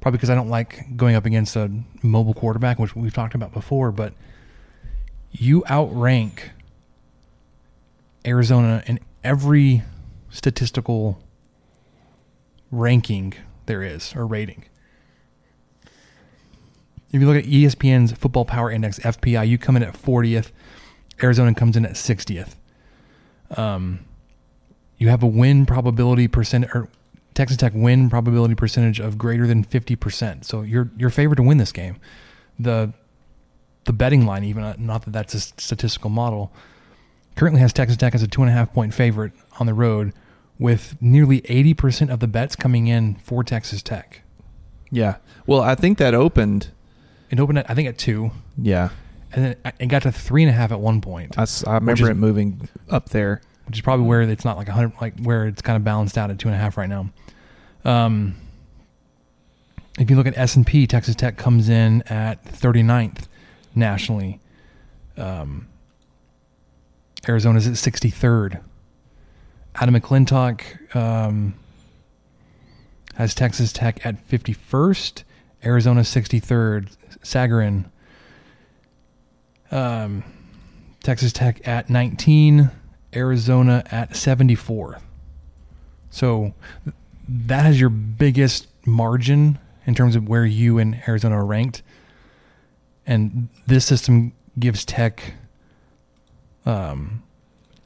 [0.00, 1.70] Probably because I don't like going up against a
[2.02, 4.14] mobile quarterback, which we've talked about before, but
[5.32, 6.52] you outrank
[8.24, 9.82] Arizona in every
[10.30, 11.20] statistical
[12.70, 13.34] ranking
[13.66, 14.64] there is or rating.
[17.12, 20.50] If you look at ESPN's Football Power Index FPI, you come in at 40th.
[21.22, 22.56] Arizona comes in at 60th.
[23.56, 24.00] Um,
[24.96, 26.88] you have a win probability percent or
[27.34, 30.44] Texas Tech win probability percentage of greater than 50%.
[30.44, 31.96] So you're you're favored to win this game.
[32.58, 32.92] The
[33.84, 36.52] the betting line, even uh, not that that's a statistical model,
[37.36, 40.12] currently has Texas Tech as a two and a half point favorite on the road,
[40.62, 44.22] with nearly 80% of the bets coming in for Texas Tech.
[44.90, 45.16] Yeah.
[45.46, 46.70] Well, I think that opened.
[47.30, 48.30] It opened at I think at two.
[48.56, 48.90] Yeah.
[49.32, 51.38] And then it got to three and a half at one point.
[51.38, 54.68] I, I remember is, it moving up there, which is probably where it's not like
[54.68, 56.88] a hundred, like where it's kind of balanced out at two and a half right
[56.88, 57.10] now.
[57.84, 58.36] Um,
[59.98, 63.26] if you look at S and P, Texas Tech comes in at 39th
[63.74, 64.40] nationally.
[65.16, 65.68] Um,
[67.28, 68.60] Arizona's at 63rd.
[69.74, 71.54] Adam McClintock um,
[73.14, 75.22] has Texas Tech at 51st.
[75.64, 76.96] Arizona 63rd.
[77.22, 77.84] Sagarin.
[79.70, 80.24] Um,
[81.02, 82.70] Texas Tech at 19.
[83.14, 84.98] Arizona at 74.
[86.10, 86.54] So
[87.28, 91.82] that has your biggest margin in terms of where you and Arizona are ranked.
[93.06, 95.34] And this system gives Tech
[96.64, 97.22] um,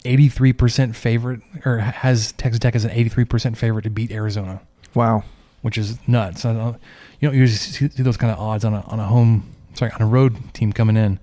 [0.06, 4.60] 83% favorite, or has Texas Tech as an 83% favorite to beat Arizona.
[4.94, 5.24] Wow.
[5.62, 6.44] Which is nuts.
[6.44, 6.76] I don't,
[7.20, 10.02] you don't usually see those kind of odds on a, on a home, sorry, on
[10.02, 11.18] a road team coming in.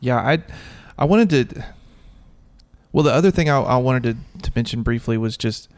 [0.00, 0.42] Yeah, I
[0.98, 1.64] I wanted to.
[2.92, 5.68] Well, the other thing I, I wanted to, to mention briefly was just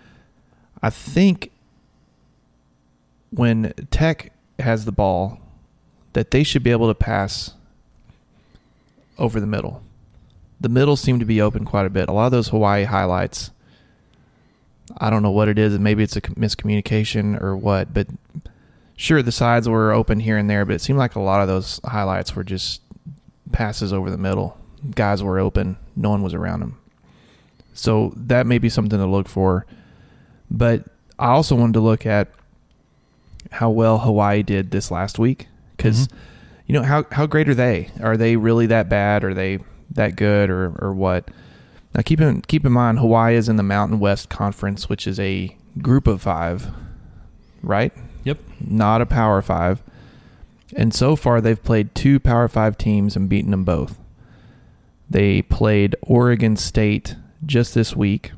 [0.83, 1.53] I think
[3.31, 5.41] when Tech has the ball,
[6.13, 7.55] that they should be able to pass
[9.19, 9.83] over the middle.
[10.61, 12.09] The middle seemed to be open quite a bit.
[12.09, 13.51] A lot of those Hawaii highlights,
[14.97, 15.79] I don't know what it is.
[15.79, 18.09] Maybe it's a miscommunication or what, but
[18.97, 21.49] sure, the sides were open here and there, but it seemed like a lot of
[21.49, 22.81] those highlights were just
[23.53, 24.59] passes over the middle.
[24.95, 26.79] Guys were open, no one was around them.
[27.75, 29.67] So that may be something to look for.
[30.51, 30.85] But
[31.19, 32.29] I also wanted to look at
[33.51, 36.17] how well Hawaii did this last week because mm-hmm.
[36.67, 37.91] you know how how great are they?
[38.01, 39.25] Are they really that bad?
[39.25, 39.59] Are they
[39.97, 41.29] that good or or what?
[41.95, 45.19] Now keep in keep in mind Hawaii is in the Mountain West Conference, which is
[45.21, 46.69] a group of five,
[47.63, 47.93] right?
[48.25, 48.39] Yep.
[48.61, 49.83] Not a Power Five.
[50.75, 53.99] And so far, they've played two Power Five teams and beaten them both.
[55.09, 58.33] They played Oregon State just this week,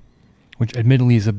[0.59, 1.35] which admittedly is a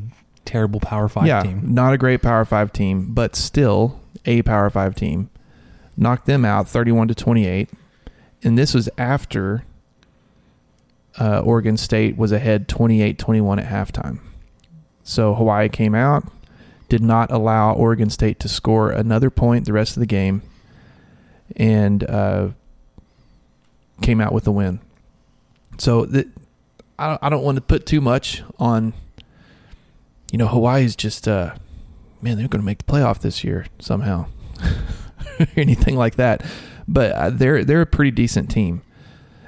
[0.45, 1.61] terrible Power Five yeah, team.
[1.75, 5.29] Not a great Power Five team, but still a Power Five team.
[5.95, 7.69] Knocked them out thirty-one to twenty-eight,
[8.41, 9.63] and this was after
[11.17, 14.19] uh, Oregon State was ahead 28-21 at halftime.
[15.03, 16.23] So Hawaii came out,
[16.87, 20.41] did not allow Oregon State to score another point the rest of the game,
[21.55, 22.49] and uh,
[24.01, 24.79] came out with a win.
[25.77, 26.07] So
[26.97, 28.93] I, I don't want to put too much on
[30.31, 31.55] you know, Hawaii's just, uh,
[32.21, 34.27] man, they're going to make the playoff this year somehow,
[35.55, 36.45] anything like that.
[36.87, 38.81] But uh, they're they're a pretty decent team,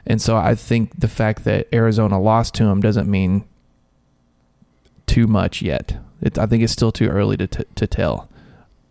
[0.06, 3.46] and so I think the fact that Arizona lost to them doesn't mean
[5.06, 5.98] too much yet.
[6.22, 8.30] It, I think it's still too early to t- to tell.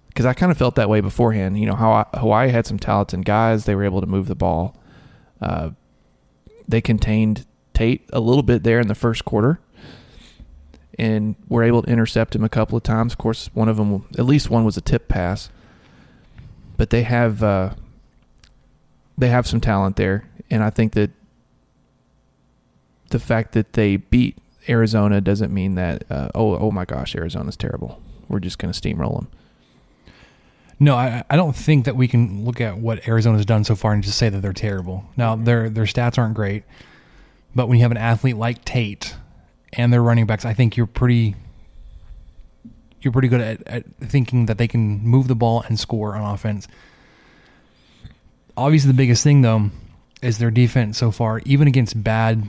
[0.08, 1.58] Because I kind of felt that way beforehand.
[1.58, 4.76] You know, how Hawaii had some talented guys; they were able to move the ball.
[5.40, 5.70] Uh,
[6.68, 9.60] they contained Tate a little bit there in the first quarter,
[10.98, 13.12] and were able to intercept him a couple of times.
[13.12, 15.48] Of course, one of them, at least one, was a tip pass.
[16.76, 17.74] But they have uh,
[19.16, 21.10] they have some talent there, and I think that
[23.10, 24.36] the fact that they beat
[24.68, 28.00] Arizona doesn't mean that uh, oh oh my gosh Arizona's terrible.
[28.28, 29.28] We're just going to steamroll them.
[30.78, 33.92] No, I, I don't think that we can look at what Arizona's done so far
[33.92, 35.04] and just say that they're terrible.
[35.16, 36.64] Now their their stats aren't great,
[37.54, 39.14] but when you have an athlete like Tate
[39.72, 41.36] and their running backs, I think you're pretty
[43.02, 46.34] you're pretty good at, at thinking that they can move the ball and score on
[46.34, 46.68] offense.
[48.56, 49.70] Obviously, the biggest thing though
[50.22, 52.44] is their defense so far, even against bad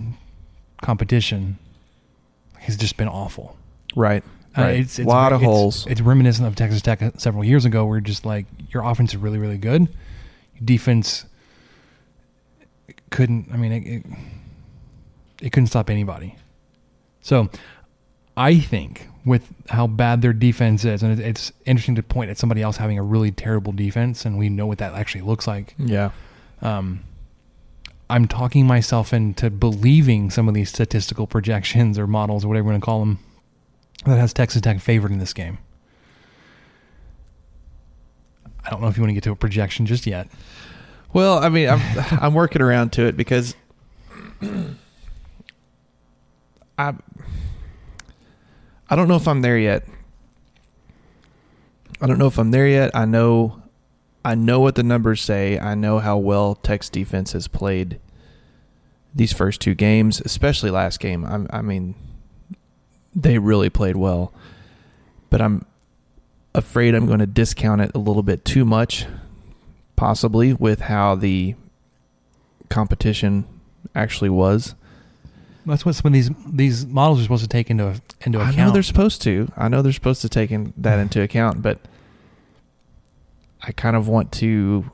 [0.81, 1.57] competition,
[2.59, 3.57] has just been awful.
[3.95, 4.23] Right.
[4.57, 4.79] Uh, right.
[4.79, 5.87] it's, it's a lot of holes.
[5.87, 9.37] It's reminiscent of Texas Tech several years ago, where just like your offense is really,
[9.37, 11.25] really good, your defense
[13.09, 13.49] couldn't.
[13.53, 14.05] I mean, it, it,
[15.41, 16.35] it couldn't stop anybody.
[17.21, 17.49] So,
[18.35, 22.37] I think with how bad their defense is, and it, it's interesting to point at
[22.37, 25.75] somebody else having a really terrible defense, and we know what that actually looks like.
[25.77, 26.11] yeah.
[26.61, 27.03] Um,
[28.11, 32.71] I'm talking myself into believing some of these statistical projections or models or whatever you
[32.71, 33.19] want to call them
[34.05, 35.59] that has Texas Tech favored in this game.
[38.65, 40.27] I don't know if you want to get to a projection just yet.
[41.13, 41.79] Well, I mean, I'm
[42.21, 43.55] I'm working around to it because
[46.77, 46.93] I
[48.89, 49.87] I don't know if I'm there yet.
[52.01, 52.91] I don't know if I'm there yet.
[52.93, 53.60] I know
[54.23, 55.57] I know what the numbers say.
[55.57, 57.99] I know how well Tech's defense has played
[59.13, 61.25] these first two games, especially last game.
[61.25, 61.95] I, I mean,
[63.15, 64.31] they really played well,
[65.29, 65.65] but I'm
[66.53, 69.05] afraid I'm going to discount it a little bit too much
[70.01, 71.53] possibly with how the
[72.69, 73.45] competition
[73.93, 74.73] actually was.
[75.63, 78.57] That's what some of these these models are supposed to take into into I account.
[78.57, 79.51] know they're supposed to.
[79.55, 81.77] I know they're supposed to take in, that into account, but
[83.61, 84.91] I kind of want to.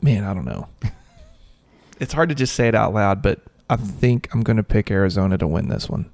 [0.00, 0.68] Man, I don't know.
[2.00, 4.90] it's hard to just say it out loud, but I think I'm going to pick
[4.90, 6.10] Arizona to win this one.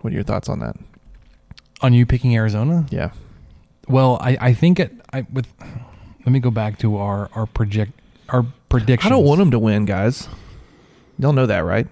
[0.00, 0.76] What are your thoughts on that?
[1.80, 2.86] On you picking Arizona?
[2.90, 3.10] Yeah.
[3.88, 4.92] Well, I, I think it.
[5.12, 5.46] I with.
[6.20, 7.92] Let me go back to our our project
[8.28, 9.06] our predictions.
[9.06, 10.28] I don't want them to win, guys.
[11.18, 11.86] Y'all know that, right?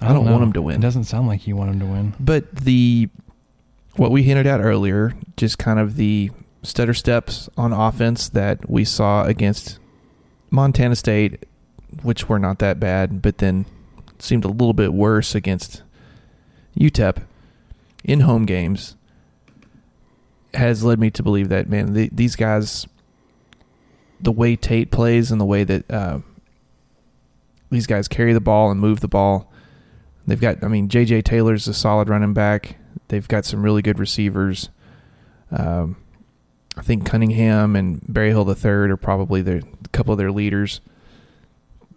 [0.00, 0.76] I don't want them to win.
[0.76, 2.14] It doesn't sound like you want them to win.
[2.18, 3.08] But the
[3.96, 6.30] what we hinted at earlier, just kind of the
[6.62, 9.78] stutter steps on offense that we saw against
[10.50, 11.46] Montana State,
[12.02, 13.66] which were not that bad, but then
[14.18, 15.82] seemed a little bit worse against
[16.78, 17.22] UTEP
[18.04, 18.96] in home games,
[20.54, 22.86] has led me to believe that man, the, these guys,
[24.20, 26.20] the way Tate plays and the way that uh,
[27.70, 29.50] these guys carry the ball and move the ball.
[30.26, 31.22] They've got, I mean, J.J.
[31.22, 32.76] Taylor's a solid running back.
[33.12, 34.70] They've got some really good receivers.
[35.50, 35.96] Um,
[36.78, 40.80] I think Cunningham and Berryhill the third are probably their, a couple of their leaders.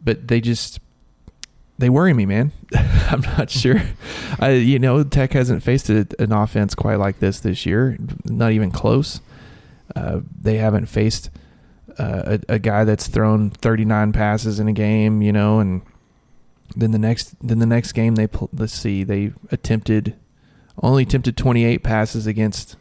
[0.03, 0.81] But they just
[1.77, 2.51] they worry me, man.
[2.75, 3.81] I'm not sure.
[4.41, 8.51] I, you know, Tech hasn't faced a, an offense quite like this this year, not
[8.51, 9.21] even close.
[9.95, 11.29] Uh, they haven't faced
[11.97, 15.81] uh, a, a guy that's thrown 39 passes in a game, you know, and
[16.75, 20.13] then the next then the next game they let's see they attempted
[20.81, 22.75] only attempted 28 passes against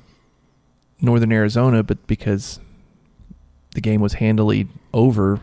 [1.01, 2.61] Northern Arizona, but because
[3.75, 5.41] the game was handily over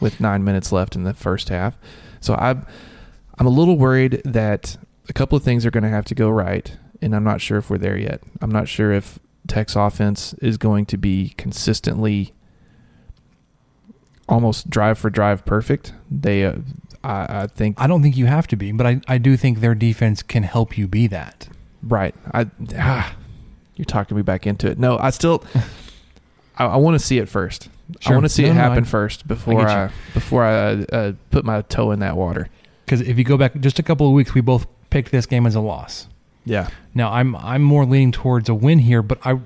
[0.00, 1.76] with nine minutes left in the first half,
[2.20, 2.66] so I'm
[3.38, 4.76] I'm a little worried that
[5.08, 7.58] a couple of things are going to have to go right, and I'm not sure
[7.58, 8.22] if we're there yet.
[8.40, 12.34] I'm not sure if Tech's offense is going to be consistently
[14.28, 15.92] almost drive for drive perfect.
[16.10, 16.56] They, uh,
[17.02, 19.58] I, I think, I don't think you have to be, but I, I do think
[19.58, 21.48] their defense can help you be that.
[21.82, 22.14] Right.
[22.32, 22.46] I,
[22.78, 23.14] ah,
[23.76, 24.78] you're talking me back into it.
[24.78, 25.44] No, I still,
[26.56, 27.68] I, I want to see it first.
[28.06, 30.72] I want to see No, it no, happen I- first before get I, before I
[30.74, 32.48] uh, put my toe in that water.
[32.84, 35.46] Because if you go back just a couple of weeks, we both picked this game
[35.46, 36.08] as a loss.
[36.44, 36.68] Yeah.
[36.94, 39.38] Now I'm I'm more leaning towards a win here, but I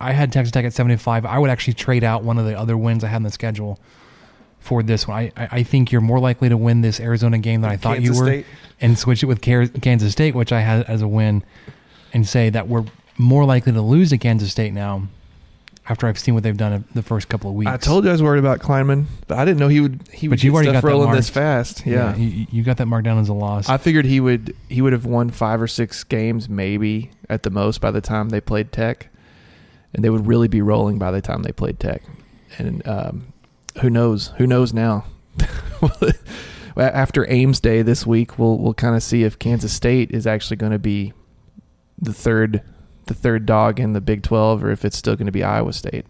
[0.00, 1.26] I had Texas Tech at 75.
[1.26, 3.78] I would actually trade out one of the other wins I had in the schedule
[4.62, 5.30] for this one.
[5.36, 8.16] I, I think you're more likely to win this Arizona game than I thought Kansas
[8.16, 8.46] you were, State?
[8.80, 11.42] and switch it with Kansas State, which I had as a win,
[12.12, 12.84] and say that we're
[13.18, 15.08] more likely to lose to Kansas State now.
[15.88, 18.12] After I've seen what they've done the first couple of weeks, I told you I
[18.12, 20.06] was worried about Klieman, but I didn't know he would.
[20.12, 21.84] He would But you've get already got rolling this fast.
[21.84, 22.14] Yeah.
[22.14, 23.68] you, you got that marked down as a loss.
[23.68, 27.50] I figured he would he would have won five or six games maybe at the
[27.50, 29.08] most by the time they played Tech,
[29.92, 32.02] and they would really be rolling by the time they played Tech.
[32.58, 33.31] And um,
[33.80, 34.28] who knows?
[34.38, 35.04] Who knows now
[36.76, 40.56] After Ames Day this week, we'll we'll kind of see if Kansas State is actually
[40.56, 41.12] going to be
[41.98, 42.62] the third
[43.06, 45.72] the third dog in the Big Twelve, or if it's still going to be Iowa
[45.72, 46.06] State.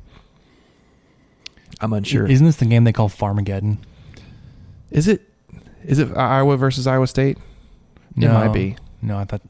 [1.80, 2.26] I'm unsure.
[2.26, 3.78] Isn't this the game they call Farmageddon?
[4.90, 5.22] Is it?
[5.84, 7.38] Is it Iowa versus Iowa State?
[7.38, 8.32] It No.
[8.34, 8.76] might be.
[9.00, 9.42] No, I thought.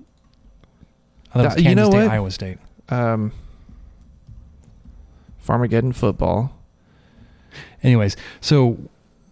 [1.35, 2.11] I thought it was Uh, you know State, what?
[2.11, 2.59] Iowa State.
[2.89, 3.33] Um,
[5.47, 6.53] Farmageddon football.
[7.83, 8.79] Anyways, so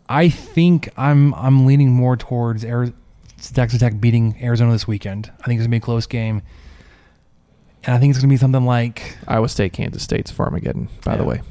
[0.08, 2.92] I think I'm I'm leaning more towards Ari-
[3.40, 5.30] Texas Tech beating Arizona this weekend.
[5.40, 6.42] I think it's gonna be a close game,
[7.84, 10.88] and I think it's gonna be something like Iowa State, Kansas State's Farmageddon.
[11.04, 11.42] By the way,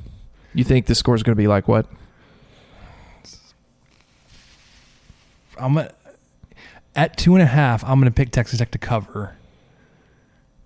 [0.53, 1.85] you think the score is going to be like what?
[5.57, 5.91] I'm gonna,
[6.95, 7.83] at two and a half.
[7.83, 9.35] I'm gonna pick Texas Tech to cover,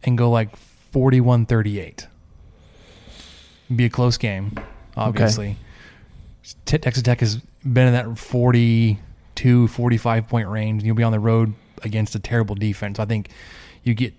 [0.04, 0.50] and go like
[0.94, 2.08] 41-38.
[3.76, 4.58] Be a close game,
[4.96, 5.54] obviously.
[5.54, 5.58] Te-
[6.66, 10.82] Texas Tech has been in that 42, 45 point range.
[10.82, 13.00] and You'll be on the road against a terrible defense.
[13.00, 13.30] I think
[13.84, 14.14] you get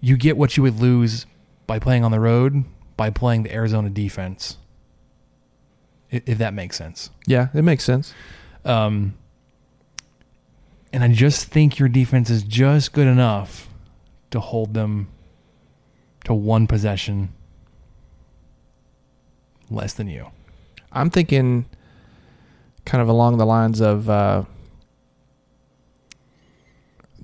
[0.00, 1.26] you get what you would lose
[1.66, 2.64] by playing on the road
[2.96, 4.56] by playing the Arizona defense.
[6.10, 7.10] If that makes sense.
[7.26, 8.14] Yeah, it makes sense.
[8.64, 9.14] Um,
[10.92, 13.68] and I just think your defense is just good enough
[14.30, 15.08] to hold them
[16.24, 17.32] to one possession
[19.68, 20.30] less than you.
[20.96, 21.66] I'm thinking
[22.86, 24.44] kind of along the lines of uh,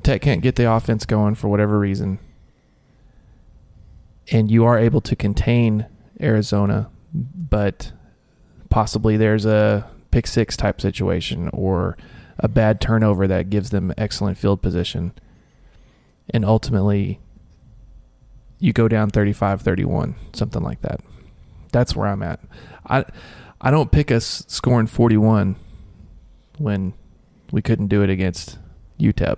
[0.03, 2.19] Tech can't get the offense going for whatever reason.
[4.31, 5.87] And you are able to contain
[6.21, 7.93] Arizona, but
[8.69, 11.97] possibly there's a pick six type situation or
[12.39, 15.13] a bad turnover that gives them excellent field position.
[16.31, 17.21] And ultimately,
[18.59, 21.01] you go down 35 31, something like that.
[21.73, 22.41] That's where I'm at.
[22.87, 23.05] I
[23.63, 25.55] I don't pick us scoring 41
[26.59, 26.93] when
[27.53, 28.59] we couldn't do it against
[28.99, 29.37] UTEP.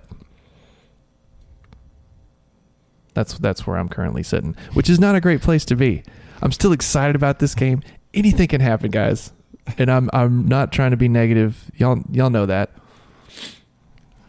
[3.13, 6.03] That's that's where I'm currently sitting, which is not a great place to be.
[6.41, 7.81] I'm still excited about this game.
[8.13, 9.31] Anything can happen, guys,
[9.77, 11.71] and I'm I'm not trying to be negative.
[11.75, 12.71] Y'all y'all know that,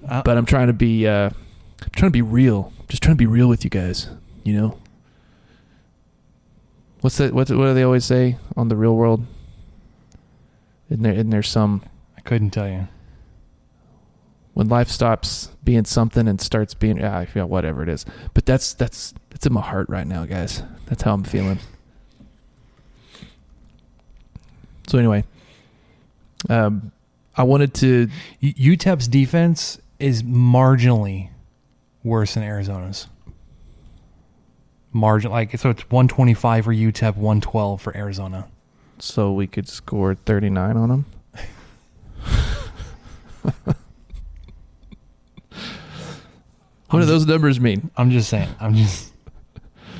[0.07, 2.73] Uh, but I'm trying to be uh, I'm trying to be real.
[2.89, 4.09] Just trying to be real with you guys.
[4.45, 4.79] You know.
[7.01, 7.33] What's that?
[7.33, 9.27] What, what do they always say on the real world?
[10.91, 11.83] Isn't there, isn't there some
[12.17, 12.89] I couldn't tell you.
[14.55, 18.07] when life stops being something and starts being ah, I feel whatever it is.
[18.35, 20.63] But that's that's that's in my heart right now, guys.
[20.87, 21.59] That's how I'm feeling.
[24.87, 25.25] So anyway,
[26.49, 26.93] um,
[27.37, 28.09] I wanted to
[28.43, 31.31] UTEP's defense is marginally
[32.05, 33.09] worse than Arizona's.
[34.93, 38.49] Margin like so it's 125 for UTEP, 112 for Arizona.
[39.03, 41.07] So we could score 39 on them.
[46.91, 47.91] what do those numbers mean?
[47.97, 48.49] I'm just saying.
[48.61, 49.13] I'm just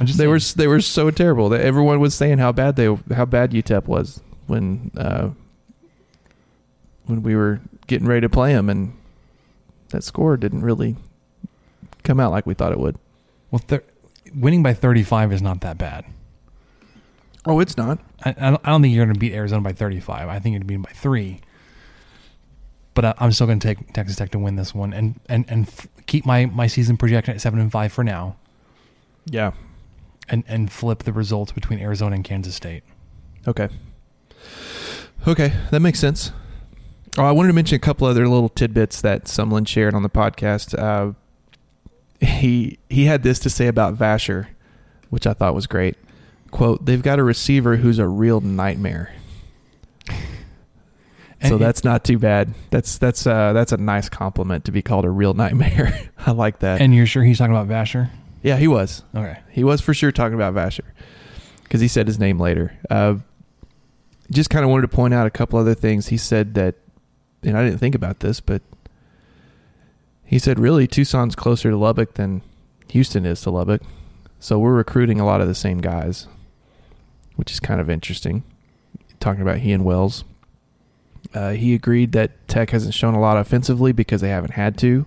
[0.01, 0.31] I'm just They saying.
[0.31, 3.87] were they were so terrible that everyone was saying how bad they how bad UTEP
[3.87, 5.31] was when uh,
[7.07, 8.93] when we were getting ready to play them, and
[9.91, 10.97] that score didn't really
[12.03, 12.97] come out like we thought it would.
[13.51, 13.83] well thir-
[14.35, 16.05] winning by 35 is not that bad.
[17.47, 17.99] Oh, it's not.
[18.25, 18.35] I,
[18.65, 20.29] I don't think you're going to beat Arizona by 35.
[20.29, 21.41] I think you're going to beat them by three.
[22.95, 25.45] But I, I'm still going to take Texas Tech to win this one and and
[25.49, 28.37] and f- keep my my season projection at seven and five for now,
[29.27, 29.53] Yeah.
[30.29, 32.83] and and flip the results between Arizona and Kansas State.
[33.47, 33.69] Okay.
[35.29, 36.33] Okay, that makes sense.
[37.19, 40.11] Oh, I wanted to mention a couple other little tidbits that Sumlin shared on the
[40.11, 40.79] podcast.
[40.79, 41.13] Uh,
[42.25, 44.47] he he had this to say about Vasher,
[45.11, 45.97] which I thought was great.
[46.57, 49.13] "Quote: They've got a receiver who's a real nightmare."
[51.47, 52.55] So that's not too bad.
[52.71, 56.11] That's that's uh, that's a nice compliment to be called a real nightmare.
[56.19, 56.81] I like that.
[56.81, 58.11] And you're sure he's talking about Vasher?
[58.43, 59.03] yeah, he was.
[59.15, 59.39] Okay.
[59.51, 60.85] He was for sure talking about Vasher
[61.65, 62.79] because he said his name later.
[62.89, 63.17] Uh,
[64.31, 66.09] just kind of wanted to point out a couple other things.
[66.09, 66.77] He said that,
[67.43, 68.63] and I didn't think about this, but
[70.25, 72.43] he said really Tucson's closer to Lubbock than
[72.91, 73.83] Houston is to Lubbock.
[74.41, 76.29] So we're recruiting a lot of the same guys,
[77.37, 78.43] which is kind of interesting.
[79.21, 80.25] Talking about he and Wells.
[81.35, 85.07] Uh, he agreed that Tech hasn't shown a lot offensively because they haven't had to.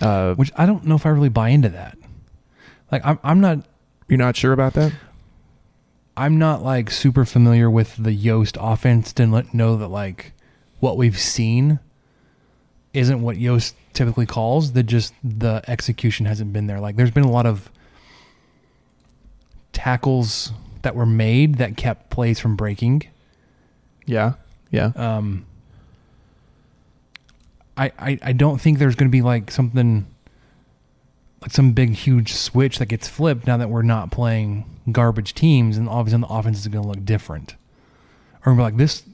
[0.00, 1.98] Uh, Which I don't know if I really buy into that.
[2.90, 3.64] Like I'm I'm not
[4.08, 4.92] you're not sure about that?
[6.16, 10.32] I'm not like super familiar with the Yost offense to let- know that like
[10.80, 11.78] what we've seen
[12.92, 14.72] isn't what Yost typically calls.
[14.72, 16.80] That just the execution hasn't been there.
[16.80, 17.70] Like there's been a lot of
[19.72, 23.02] tackles that were made that kept plays from breaking.
[24.06, 24.34] Yeah,
[24.70, 24.92] yeah.
[24.96, 25.46] Um,
[27.76, 30.06] I, I, I don't think there's going to be like something
[31.40, 35.76] like some big huge switch that gets flipped now that we're not playing garbage teams
[35.76, 37.54] and all of a sudden the offense is going to look different.
[38.44, 39.04] Or we're like this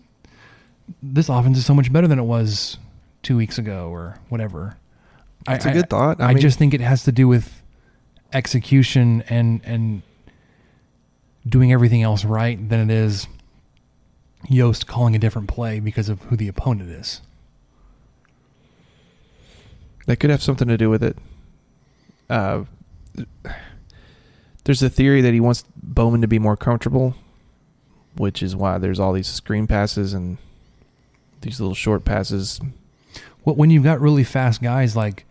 [1.03, 2.79] this offense is so much better than it was
[3.23, 4.77] two weeks ago or whatever.
[5.47, 6.21] That's a good thought.
[6.21, 7.63] I I, mean- just think it has to do with
[8.33, 10.03] execution and and
[11.47, 13.27] doing everything else right than it is
[14.49, 17.21] Yost calling a different play because of who the opponent is.
[20.07, 21.17] That could have something to do with it.
[22.29, 22.65] Uh,
[24.65, 27.15] there's a theory that he wants Bowman to be more comfortable,
[28.17, 30.39] which is why there's all these screen passes and
[31.41, 32.61] these little short passes.
[33.45, 35.25] Well, when you've got really fast guys like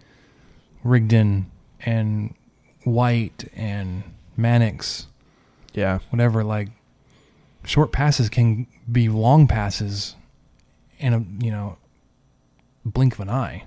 [0.84, 1.51] Rigdon
[1.82, 2.34] and
[2.84, 4.03] White and
[4.38, 5.07] Mannix,
[5.74, 6.69] Yeah, whatever, like
[7.65, 10.15] short passes can be long passes
[10.99, 11.78] in a you know
[12.86, 13.65] blink of an eye.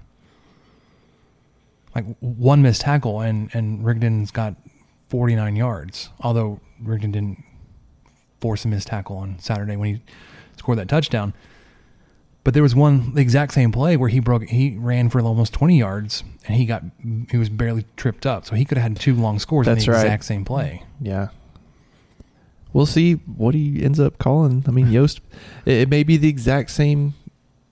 [1.95, 4.55] Like one missed tackle and and Rigdon's got
[5.09, 6.11] 49 yards.
[6.21, 7.43] Although Rigdon didn't
[8.41, 10.03] force a missed tackle on Saturday when he
[10.59, 11.33] scored that touchdown.
[12.45, 15.53] But there was one the exact same play where he broke he ran for almost
[15.55, 16.85] 20 yards and he got
[17.31, 18.45] he was barely tripped up.
[18.47, 20.05] So he could have had two long scores That's in the right.
[20.05, 20.83] exact same play.
[21.01, 21.29] yeah.
[22.73, 24.65] We'll see what he ends up calling.
[24.67, 25.21] I mean, Yost,
[25.65, 27.15] it, it may be the exact same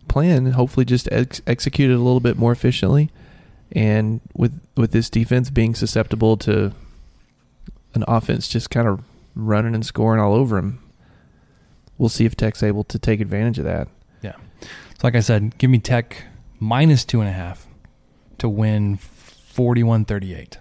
[0.09, 0.47] plan.
[0.53, 3.11] Hopefully, just ex- executed a little bit more efficiently,
[3.72, 6.72] and with with this defense being susceptible to
[7.95, 9.03] an offense just kind of
[9.34, 10.80] running and scoring all over him.
[11.97, 13.88] We'll see if Tech's able to take advantage of that.
[14.22, 14.34] Yeah.
[14.61, 14.68] So
[15.05, 16.24] like I said, give me Tech
[16.59, 17.66] minus two and a half
[18.38, 20.57] to win 41-38.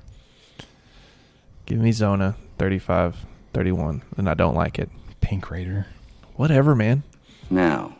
[1.66, 4.90] Give me Zona 35 31, and I don't like it.
[5.22, 5.86] Pink Raider.
[6.36, 7.04] Whatever, man.
[7.50, 7.96] Now,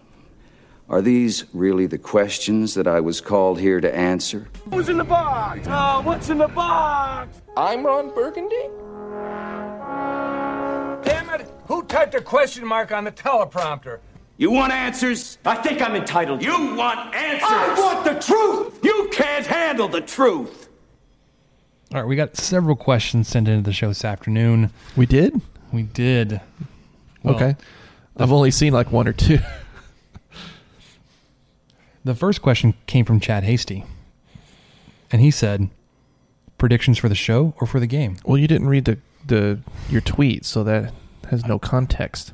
[0.90, 4.48] are these really the questions that I was called here to answer?
[4.70, 5.62] Who's in the box?
[5.68, 7.42] Oh, what's in the box?
[7.56, 8.70] I'm Ron Burgundy.
[11.04, 11.48] Damn it!
[11.68, 14.00] Who typed a question mark on the teleprompter?
[14.38, 15.38] You want answers?
[15.46, 16.42] I think I'm entitled.
[16.42, 17.48] You want answers?
[17.50, 18.80] I want the truth.
[18.84, 20.70] You can't handle the truth.
[21.94, 24.72] All right, we got several questions sent into the show this afternoon.
[24.96, 25.40] We did?
[25.72, 26.42] We did.
[27.22, 27.56] Well, okay.
[28.18, 29.40] I've only seen like one or two.
[32.06, 33.86] The first question came from Chad Hasty.
[35.10, 35.70] And he said,
[36.58, 38.18] predictions for the show or for the game?
[38.26, 40.94] well, you didn't read the, the your tweet, so that
[41.30, 42.34] has no context.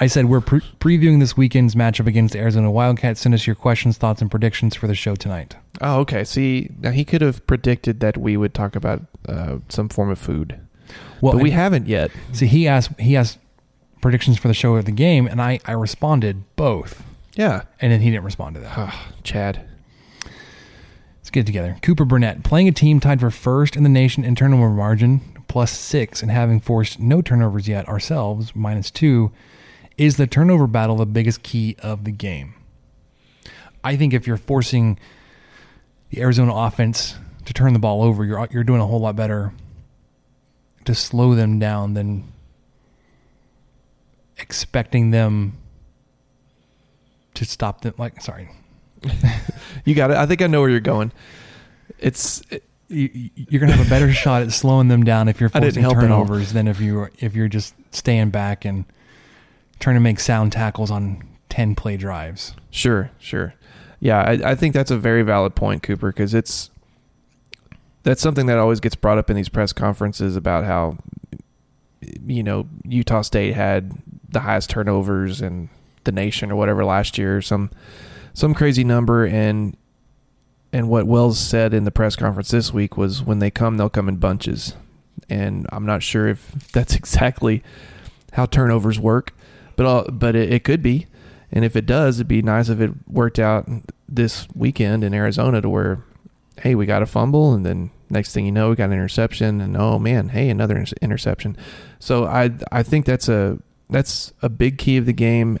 [0.00, 3.20] I said, we're pre- previewing this weekend's matchup against the Arizona Wildcats.
[3.20, 5.56] Send us your questions, thoughts, and predictions for the show tonight.
[5.80, 6.24] Oh, okay.
[6.24, 10.18] See, now he could have predicted that we would talk about uh, some form of
[10.18, 10.60] food,
[11.20, 12.10] Well, but we haven't yet.
[12.32, 13.38] See, he asked he asked
[14.00, 17.02] predictions for the show or the game, and I, I responded both.
[17.34, 17.62] Yeah.
[17.80, 18.72] And then he didn't respond to that.
[18.76, 19.64] Ah, Chad.
[21.18, 21.76] Let's get together.
[21.82, 25.72] Cooper Burnett playing a team tied for first in the nation in turnover margin, plus
[25.76, 29.30] six, and having forced no turnovers yet ourselves, minus two.
[29.98, 32.54] Is the turnover battle the biggest key of the game?
[33.84, 34.98] I think if you're forcing
[36.10, 39.52] the Arizona offense to turn the ball over, you're you're doing a whole lot better
[40.84, 42.24] to slow them down than
[44.38, 45.56] expecting them
[47.34, 47.94] to stop them.
[47.98, 48.48] Like, sorry,
[49.84, 50.16] You got it.
[50.16, 51.12] I think I know where you're going.
[51.98, 52.42] It's
[52.88, 55.96] you, you're gonna have a better shot at slowing them down if you're forcing help
[55.96, 56.24] at all.
[56.24, 58.84] turnovers than if you if you're just staying back and
[59.78, 62.54] trying to make sound tackles on ten play drives.
[62.70, 63.54] Sure, sure.
[64.00, 66.70] Yeah, I, I think that's a very valid point, Cooper, because it's
[68.04, 70.98] that's something that always gets brought up in these press conferences about how
[72.26, 73.92] you know Utah State had
[74.28, 75.68] the highest turnovers in
[76.04, 77.70] the nation or whatever last year, some
[78.34, 79.76] some crazy number, and
[80.72, 83.88] and what Wells said in the press conference this week was when they come, they'll
[83.88, 84.74] come in bunches,
[85.28, 87.62] and I'm not sure if that's exactly
[88.32, 89.34] how turnovers work,
[89.78, 91.06] but uh, but it, it could be.
[91.50, 93.66] And if it does, it'd be nice if it worked out
[94.06, 96.02] this weekend in Arizona to where,
[96.60, 99.60] hey, we got a fumble, and then next thing you know, we got an interception,
[99.62, 101.56] and oh man, hey, another inter- interception.
[102.00, 105.60] So I I think that's a that's a big key of the game,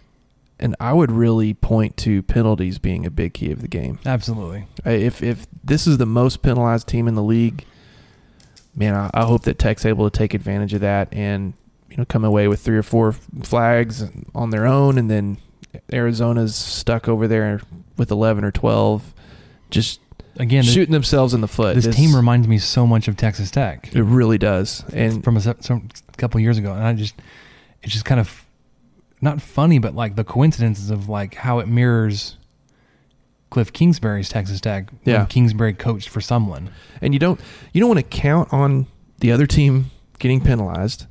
[0.58, 4.00] and I would really point to penalties being a big key of the game.
[4.04, 4.66] Absolutely.
[4.84, 7.64] If if this is the most penalized team in the league,
[8.74, 11.54] man, I, I hope that Tech's able to take advantage of that and
[11.98, 15.38] know come away with three or four flags on their own, and then
[15.92, 17.60] Arizona's stuck over there
[17.96, 19.14] with eleven or twelve,
[19.70, 20.00] just
[20.36, 21.74] Again, shooting themselves in the foot.
[21.74, 23.94] This team reminds me so much of Texas Tech.
[23.94, 27.16] it really does, and from a, some, couple years ago, and I just
[27.82, 28.44] it's just kind of
[29.20, 32.36] not funny, but like the coincidences of like how it mirrors
[33.50, 34.90] Cliff Kingsbury's Texas Tech.
[34.90, 35.24] when Yeah.
[35.24, 36.70] Kingsbury coached for someone,
[37.00, 37.40] and you don't
[37.72, 38.86] you don't want to count on
[39.18, 39.90] the other team
[40.20, 41.06] getting penalized,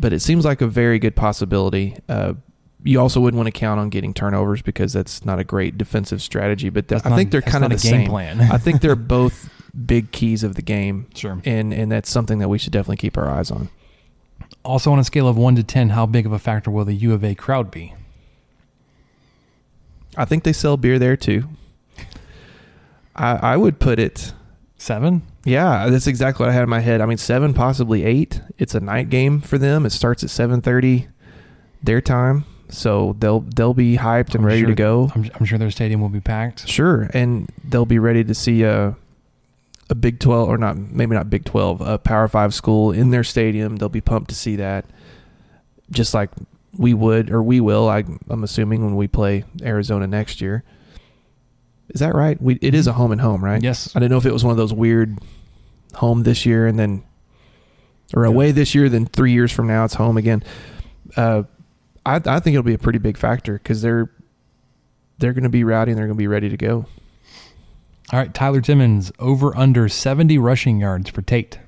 [0.00, 1.96] but it seems like a very good possibility.
[2.08, 2.34] Uh,
[2.82, 6.22] you also wouldn't want to count on getting turnovers because that's not a great defensive
[6.22, 6.70] strategy.
[6.70, 8.08] But That's I not- think they're kind of the game same.
[8.08, 8.40] plan.
[8.40, 9.50] I think they're both
[9.86, 11.06] big keys of the game.
[11.14, 11.40] Sure.
[11.44, 13.68] and and that's something that we should definitely keep our eyes on.
[14.64, 16.94] Also, on a scale of one to ten, how big of a factor will the
[16.94, 17.94] U of A crowd be?
[20.16, 21.44] I think they sell beer there too.
[23.14, 24.32] I I would put it.
[24.78, 25.22] Seven.
[25.44, 27.00] Yeah, that's exactly what I had in my head.
[27.00, 28.40] I mean, seven, possibly eight.
[28.58, 29.86] It's a night game for them.
[29.86, 31.08] It starts at seven thirty,
[31.82, 35.10] their time, so they'll they'll be hyped and I'm ready sure- to go.
[35.14, 36.68] I'm, I'm sure their stadium will be packed.
[36.68, 38.94] Sure, and they'll be ready to see a
[39.88, 43.24] a Big Twelve or not, maybe not Big Twelve, a Power Five school in their
[43.24, 43.76] stadium.
[43.76, 44.84] They'll be pumped to see that,
[45.90, 46.30] just like
[46.76, 47.88] we would or we will.
[47.88, 50.64] I, I'm assuming when we play Arizona next year.
[51.90, 52.40] Is that right?
[52.40, 53.62] We it is a home and home, right?
[53.62, 53.94] Yes.
[53.94, 55.18] I didn't know if it was one of those weird
[55.94, 57.02] home this year and then
[58.14, 60.42] or away this year, then three years from now it's home again.
[61.16, 61.44] Uh,
[62.04, 64.10] I I think it'll be a pretty big factor because they're
[65.18, 66.86] they're going to be rowdy and they're going to be ready to go.
[68.12, 71.58] All right, Tyler Timmons over under 70 rushing yards for Tate.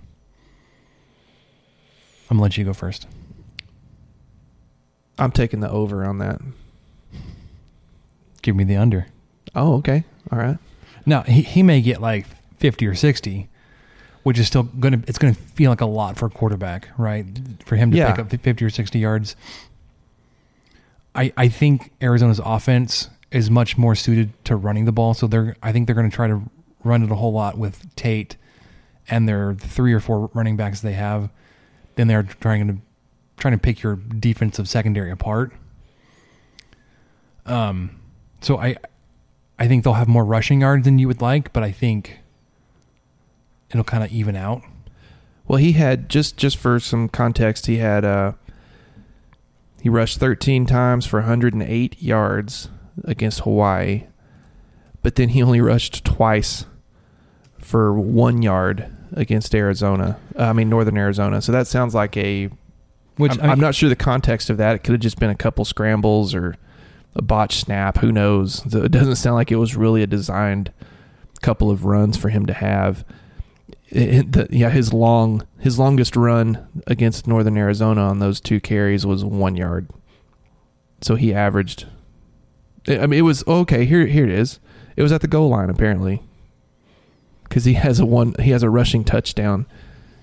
[2.29, 3.07] I'm gonna let you go first.
[5.18, 6.41] I'm taking the over on that.
[8.41, 9.07] Give me the under.
[9.55, 10.05] Oh, okay.
[10.31, 10.59] All right.
[11.05, 12.27] Now he, he may get like
[12.59, 13.49] 50 or 60,
[14.23, 17.27] which is still gonna it's gonna feel like a lot for a quarterback, right?
[17.67, 18.11] For him to Yeah.
[18.13, 19.37] pick up 50 or 60 yards.
[21.15, 25.57] I I think Arizona's offense is much more suited to running the ball, so they're
[25.63, 26.43] I think they're going to try to
[26.85, 28.37] run it a whole lot with Tate
[29.09, 31.31] and their three or four running backs they have.
[31.97, 32.77] Then they're trying to
[33.37, 35.53] trying to pick your defensive secondary apart.
[37.47, 38.01] Um,
[38.41, 38.77] so I
[39.63, 42.19] I think they'll have more rushing yards than you would like, but I think
[43.71, 44.61] it'll kind of even out.
[45.47, 48.33] Well, he had just just for some context, he had uh
[49.81, 52.71] he rushed 13 times for 108 yards
[53.05, 54.07] against Hawaii,
[55.01, 56.67] but then he only rushed twice
[57.57, 60.19] for 1 yard against Arizona.
[60.37, 61.41] Uh, I mean Northern Arizona.
[61.41, 62.51] So that sounds like a
[63.17, 64.75] Which I'm, I mean, I'm not sure the context of that.
[64.75, 66.57] It could have just been a couple scrambles or
[67.15, 67.99] a botch snap.
[67.99, 68.65] Who knows?
[68.75, 70.73] It doesn't sound like it was really a designed
[71.41, 73.05] couple of runs for him to have.
[73.89, 79.05] It, the, yeah, his long his longest run against Northern Arizona on those two carries
[79.05, 79.89] was one yard.
[81.03, 81.87] So he averaged.
[82.89, 83.85] I mean, it was okay.
[83.85, 84.61] Here, here it is.
[84.97, 86.23] It was at the goal line apparently,
[87.45, 88.35] because he has a one.
[88.41, 89.67] He has a rushing touchdown,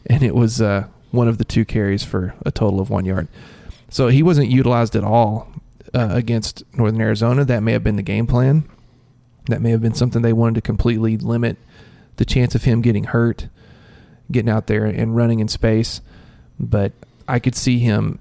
[0.08, 3.28] and it was uh, one of the two carries for a total of one yard.
[3.90, 5.48] So he wasn't utilized at all
[5.94, 7.46] uh, against Northern Arizona.
[7.46, 8.68] That may have been the game plan.
[9.48, 11.58] That may have been something they wanted to completely limit
[12.18, 13.48] the chance of him getting hurt,
[14.32, 16.02] getting out there and running in space.
[16.60, 16.92] But
[17.28, 18.20] I could see him.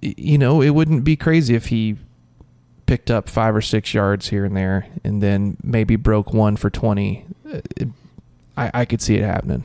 [0.00, 1.96] You know, it wouldn't be crazy if he
[2.86, 6.70] picked up five or six yards here and there, and then maybe broke one for
[6.70, 7.26] twenty.
[7.46, 7.88] Uh, it-
[8.56, 9.62] I, I could see it happening.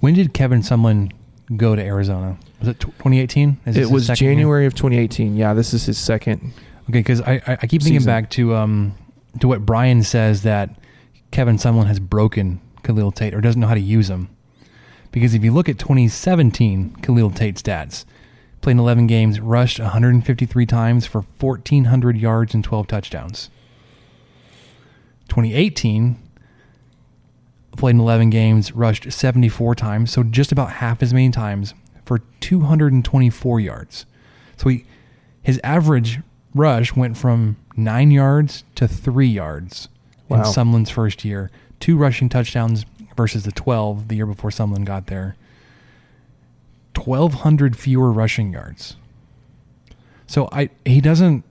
[0.00, 1.12] when did Kevin Sumlin
[1.56, 2.36] go to Arizona?
[2.60, 3.58] Was it 2018?
[3.66, 4.34] Is It was second year?
[4.34, 5.36] January of 2018.
[5.36, 6.52] Yeah, this is his second.
[6.88, 8.06] Okay, because I, I I keep thinking Season.
[8.06, 8.94] back to um
[9.40, 10.70] to what Brian says that
[11.30, 14.28] Kevin Sumlin has broken Khalil Tate or doesn't know how to use him.
[15.12, 18.04] Because if you look at 2017 Khalil Tate stats,
[18.60, 23.50] played 11 games, rushed 153 times for 1,400 yards and 12 touchdowns.
[25.28, 26.16] 2018
[27.78, 31.74] played in 11 games, rushed 74 times, so just about half as many times
[32.04, 34.06] for 224 yards.
[34.56, 34.84] So he,
[35.42, 36.20] his average
[36.54, 39.88] rush went from nine yards to three yards
[40.28, 41.50] in Sumlin's first year.
[41.80, 42.84] Two rushing touchdowns
[43.16, 45.36] versus the 12 the year before Sumlin got there.
[46.96, 48.96] 1,200 fewer rushing yards.
[50.26, 51.44] So I he doesn't.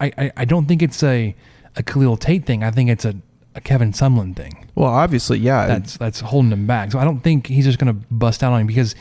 [0.00, 1.36] I, I, I don't think it's a,
[1.76, 2.64] a Khalil Tate thing.
[2.64, 3.14] I think it's a,
[3.54, 5.66] a Kevin Sumlin thing Well, obviously, yeah.
[5.66, 6.92] that's that's holding him back.
[6.92, 8.94] So I don't think he's just going to bust out on him because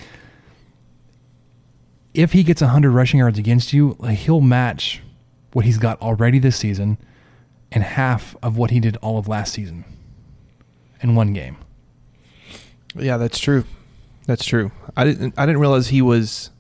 [2.14, 5.02] if he gets 100 rushing yards against you, like, he'll match
[5.54, 6.98] what he's got already this season
[7.72, 9.86] and half of what he did all of last season
[11.02, 11.58] in one game.
[12.96, 13.64] Yeah, that's true.
[14.28, 14.72] That's true.
[14.96, 15.34] I didn't.
[15.38, 16.52] I didn't realize he was.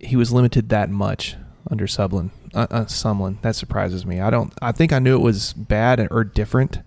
[0.00, 1.36] He was limited that much
[1.70, 2.30] under Sublin.
[2.54, 3.40] Uh, uh, Sumlin.
[3.42, 4.20] That surprises me.
[4.20, 4.52] I don't.
[4.60, 6.80] I think I knew it was bad or different.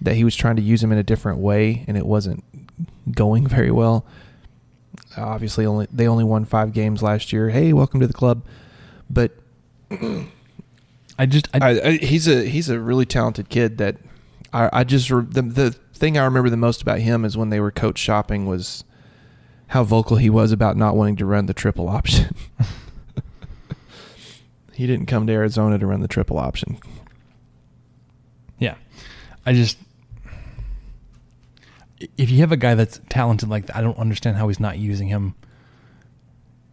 [0.00, 2.44] That he was trying to use him in a different way, and it wasn't
[3.12, 4.04] going very well.
[5.16, 7.50] Obviously, only they only won five games last year.
[7.50, 8.44] Hey, welcome to the club.
[9.10, 9.32] But
[11.18, 13.96] I just I, I, I, he's a he's a really talented kid that
[14.52, 17.60] I, I just the the thing I remember the most about him is when they
[17.60, 18.84] were coach shopping was
[19.68, 22.34] how vocal he was about not wanting to run the triple option.
[24.78, 26.78] he didn't come to Arizona to run the triple option.
[28.60, 28.76] yeah,
[29.44, 29.76] I just
[32.16, 34.78] if you have a guy that's talented like that, I don't understand how he's not
[34.78, 35.34] using him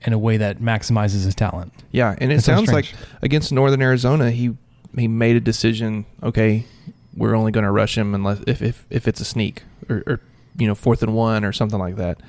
[0.02, 1.74] in a way that maximizes his talent.
[1.92, 2.94] Yeah, and it so sounds like
[3.24, 4.56] against Northern Arizona, he
[4.96, 6.06] he made a decision.
[6.22, 6.68] Okay,
[7.18, 10.20] we're only going to rush him unless if if, if it's a sneak or, or
[10.60, 12.20] you know fourth and one or something like that.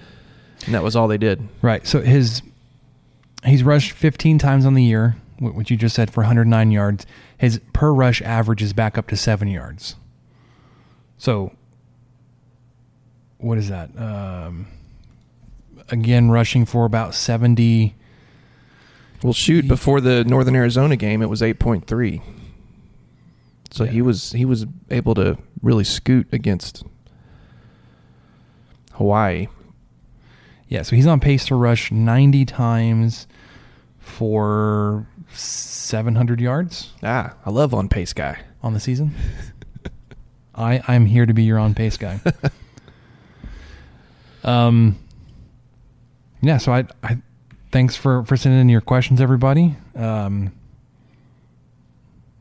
[0.64, 1.46] And that was all they did.
[1.60, 1.86] Right.
[1.86, 2.40] So his
[3.44, 7.06] he's rushed 15 times on the year, wh- which you just said for 109 yards.
[7.38, 9.96] His per rush average is back up to seven yards.
[11.18, 11.54] So
[13.38, 13.90] what is that?
[13.98, 14.66] Um,
[15.90, 17.94] again, rushing for about 70.
[19.22, 22.20] Well, shoot, before the Northern Arizona game, it was eight point three.
[23.70, 26.84] So he was he was able to really scoot against
[28.92, 29.48] Hawaii.
[30.68, 33.26] Yeah, so he's on pace to rush 90 times
[33.98, 38.38] for 700 yards Ah, I love on pace guy.
[38.62, 39.14] on the season.
[40.54, 42.20] I I'm here to be your on pace guy.
[44.44, 44.98] um
[46.40, 47.18] yeah, so I I
[47.72, 49.76] thanks for for sending in your questions everybody.
[49.94, 50.52] Um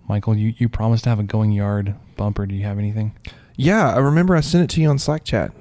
[0.07, 2.45] Michael, you you promised to have a going yard bumper.
[2.45, 3.15] Do you have anything?
[3.57, 5.51] Yeah, I remember I sent it to you on Slack chat.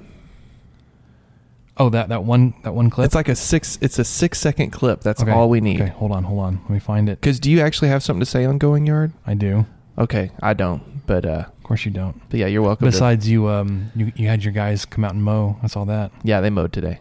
[1.77, 3.05] Oh, that that one that one clip.
[3.05, 3.77] It's like a six.
[3.81, 5.01] It's a six second clip.
[5.01, 5.81] That's Okay, all we need.
[5.81, 6.59] Okay, hold on, hold on.
[6.63, 7.19] Let me find it.
[7.19, 9.11] Because do you actually have something to say on Going Yard?
[9.27, 9.65] I do.
[9.97, 11.05] Okay, I don't.
[11.05, 12.21] But uh, Of course you don't.
[12.29, 12.85] but yeah, you're welcome.
[12.85, 15.57] to- Besides you um you you had your guys come out and mow.
[15.61, 16.11] I saw that.
[16.23, 16.99] yeah, they mowed today.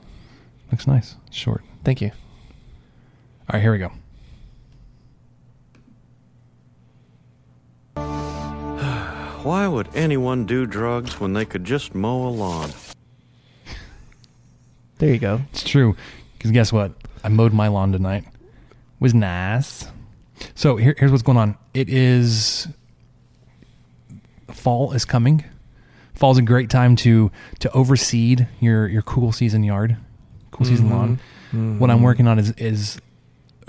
[0.73, 1.15] Looks nice.
[1.31, 1.63] Short.
[1.85, 2.09] Thank you.
[3.49, 3.93] All right, here we go.
[9.45, 12.71] Why would anyone do drugs when they could just mow a lawn?
[14.99, 15.41] There you go.
[15.53, 15.97] It's true.
[16.39, 16.93] Because guess what?
[17.23, 18.25] I mowed my lawn tonight.
[19.01, 19.87] was nice.
[20.55, 21.57] So here, here's what's going on.
[21.73, 22.69] It is
[24.51, 25.45] fall is coming.
[26.15, 27.31] Fall's a great time to
[27.61, 29.97] to overseed your your cool season yard,
[30.53, 31.21] cool season lawn.
[31.49, 31.79] Mm-hmm.
[31.79, 32.05] What I'm mm-hmm.
[32.05, 33.01] working on is is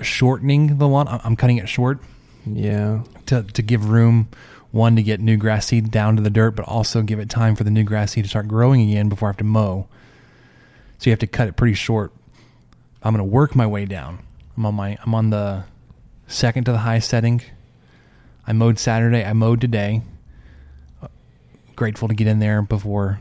[0.00, 1.08] shortening the lawn.
[1.08, 2.00] I'm- I'm cutting it short
[2.44, 3.02] Yeah.
[3.26, 4.28] to to give room
[4.70, 7.56] one to get new grass seed down to the dirt, but also give it time
[7.56, 9.88] for the new grass seed to start growing again before I have to mow.
[10.98, 12.12] So you have to cut it pretty short.
[13.02, 14.20] I'm going to work my way down.
[14.56, 15.64] I'm on my I'm on the
[16.26, 17.42] second to the highest setting.
[18.46, 19.24] I mowed Saturday.
[19.24, 20.02] I mowed today.
[21.02, 21.08] Uh,
[21.74, 23.20] Grateful to get in there before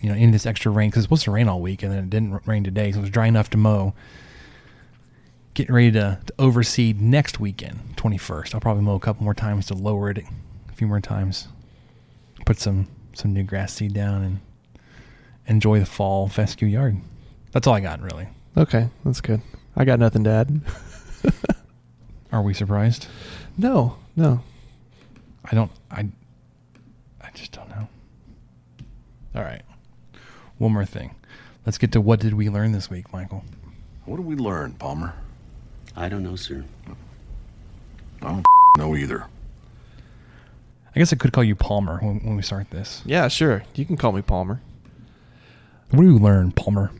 [0.00, 2.04] you know in this extra rain because it's supposed to rain all week and then
[2.04, 3.94] it didn't rain today, so it was dry enough to mow.
[5.54, 8.54] Getting ready to, to overseed next weekend, 21st.
[8.54, 11.48] I'll probably mow a couple more times to lower it a few more times.
[12.44, 14.40] Put some some new grass seed down and
[15.46, 16.96] enjoy the fall fescue yard.
[17.52, 18.28] That's all I got really.
[18.56, 19.40] Okay, that's good.
[19.76, 20.60] I got nothing to add.
[22.32, 23.06] Are we surprised?
[23.56, 24.42] No, no.
[25.44, 25.70] I don't.
[25.90, 26.08] I.
[27.20, 27.88] I just don't know.
[29.34, 29.62] All right.
[30.58, 31.14] One more thing.
[31.64, 33.44] Let's get to what did we learn this week, Michael?
[34.04, 35.14] What did we learn, Palmer?
[35.94, 36.64] I don't know, sir.
[38.22, 38.44] I don't
[38.78, 39.26] know either.
[40.94, 43.02] I guess I could call you Palmer when, when we start this.
[43.04, 43.64] Yeah, sure.
[43.74, 44.60] You can call me Palmer.
[45.90, 46.90] What do you learn, Palmer?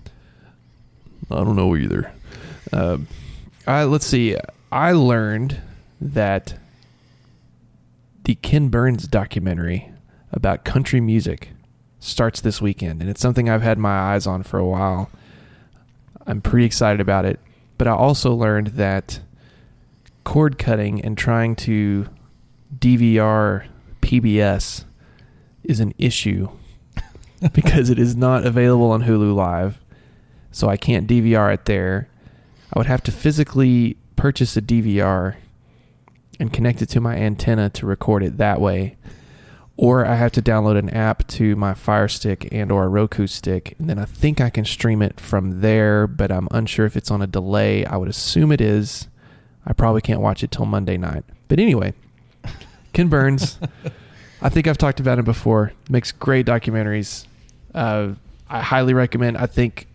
[1.30, 2.12] I don't know either.
[2.72, 2.98] Uh,
[3.66, 4.36] I let's see.
[4.70, 5.60] I learned
[6.00, 6.54] that
[8.24, 9.90] the Ken Burns documentary
[10.32, 11.50] about country music
[11.98, 15.10] starts this weekend, and it's something I've had my eyes on for a while.
[16.26, 17.40] I'm pretty excited about it,
[17.78, 19.20] but I also learned that
[20.24, 22.08] cord cutting and trying to
[22.76, 23.66] DVR
[24.00, 24.84] PBS
[25.64, 26.48] is an issue
[27.52, 29.78] because it is not available on Hulu Live
[30.56, 32.08] so I can't DVR it there.
[32.72, 35.36] I would have to physically purchase a DVR
[36.40, 38.96] and connect it to my antenna to record it that way.
[39.76, 43.26] Or I have to download an app to my Fire Stick and or a Roku
[43.26, 46.96] stick, and then I think I can stream it from there, but I'm unsure if
[46.96, 47.84] it's on a delay.
[47.84, 49.08] I would assume it is.
[49.66, 51.24] I probably can't watch it till Monday night.
[51.48, 51.92] But anyway,
[52.94, 53.58] Ken Burns,
[54.46, 55.72] I think I've talked about him before.
[55.90, 57.26] Makes great documentaries.
[57.74, 58.10] Uh,
[58.48, 59.36] I highly recommend.
[59.36, 59.88] I think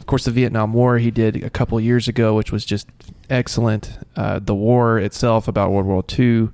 [0.00, 2.88] of course, the Vietnam War he did a couple years ago, which was just
[3.30, 3.96] excellent.
[4.16, 6.48] Uh, the war itself about World War II,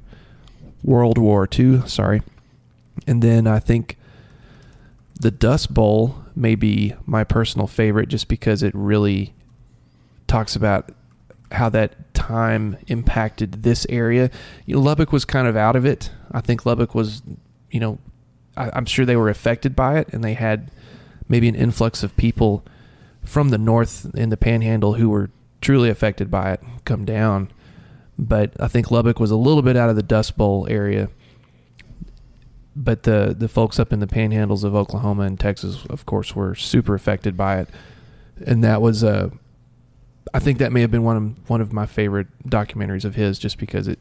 [0.85, 2.21] World War II, sorry.
[3.07, 3.97] And then I think
[5.19, 9.33] the Dust Bowl may be my personal favorite just because it really
[10.27, 10.91] talks about
[11.53, 14.31] how that time impacted this area.
[14.67, 16.11] You know, Lubbock was kind of out of it.
[16.33, 17.22] I think Lubbock was,
[17.70, 17.99] you know,
[18.57, 20.70] I, I'm sure they were affected by it, and they had
[21.29, 22.64] maybe an influx of people
[23.22, 27.51] from the north in the Panhandle who were truly affected by it come down.
[28.18, 31.09] But I think Lubbock was a little bit out of the Dust Bowl area.
[32.74, 36.55] But the the folks up in the panhandles of Oklahoma and Texas, of course, were
[36.55, 37.68] super affected by it,
[38.47, 39.31] and that was uh,
[40.33, 43.39] I think that may have been one of one of my favorite documentaries of his,
[43.39, 43.99] just because it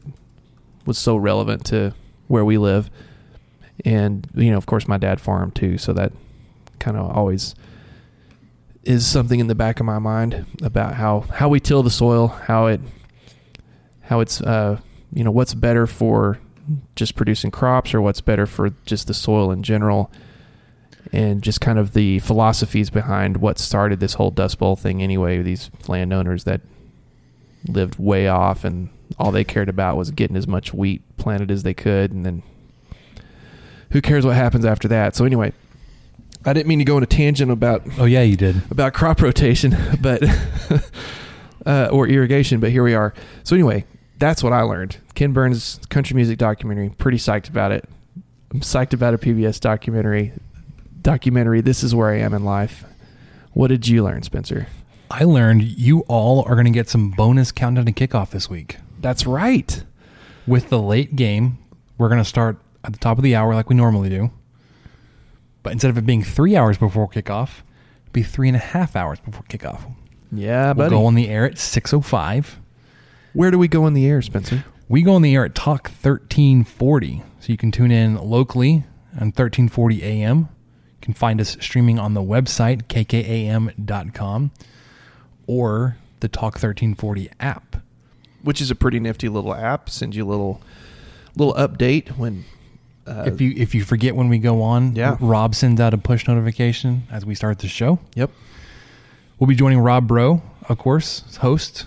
[0.86, 1.92] was so relevant to
[2.28, 2.90] where we live,
[3.84, 6.12] and you know, of course, my dad farmed too, so that
[6.78, 7.54] kind of always
[8.84, 12.28] is something in the back of my mind about how how we till the soil,
[12.28, 12.80] how it
[14.02, 14.78] how it's uh,
[15.12, 16.38] you know what's better for
[16.96, 20.10] just producing crops or what's better for just the soil in general.
[21.10, 25.40] And just kind of the philosophies behind what started this whole dust bowl thing anyway
[25.40, 26.60] these landowners that
[27.66, 31.62] lived way off and all they cared about was getting as much wheat planted as
[31.62, 32.42] they could and then
[33.90, 35.52] who cares what happens after that so anyway
[36.44, 38.62] I didn't mean to go on a tangent about Oh yeah, you did.
[38.70, 40.22] about crop rotation, but
[41.66, 42.60] uh, or irrigation.
[42.60, 43.12] But here we are.
[43.42, 43.84] So anyway,
[44.18, 44.98] that's what I learned.
[45.14, 46.90] Ken Burns country music documentary.
[46.90, 47.88] Pretty psyched about it.
[48.52, 50.32] I'm psyched about a PBS documentary.
[51.02, 51.60] Documentary.
[51.60, 52.84] This is where I am in life.
[53.52, 54.68] What did you learn, Spencer?
[55.10, 58.76] I learned you all are going to get some bonus countdown to kickoff this week.
[59.00, 59.82] That's right.
[60.46, 61.58] With the late game,
[61.98, 64.30] we're going to start at the top of the hour like we normally do.
[65.62, 67.60] But instead of it being three hours before kickoff,
[68.06, 69.80] it'll be three and a half hours before kickoff.
[70.32, 70.90] Yeah, We'll buddy.
[70.90, 72.58] go on the air at six oh five.
[73.34, 74.64] Where do we go on the air, Spencer?
[74.88, 78.84] We go on the air at Talk thirteen forty, so you can tune in locally
[79.20, 80.38] on thirteen forty AM.
[80.38, 80.46] You
[81.02, 84.50] can find us streaming on the website kkam.com
[85.46, 87.76] or the Talk thirteen forty app.
[88.42, 89.90] Which is a pretty nifty little app.
[89.90, 90.60] Sends you a little
[91.36, 92.44] little update when
[93.06, 95.16] uh, if you if you forget when we go on, Yeah.
[95.20, 97.98] Rob sends out a push notification as we start the show.
[98.14, 98.30] Yep.
[99.38, 101.86] We'll be joining Rob Breaux, of course, host,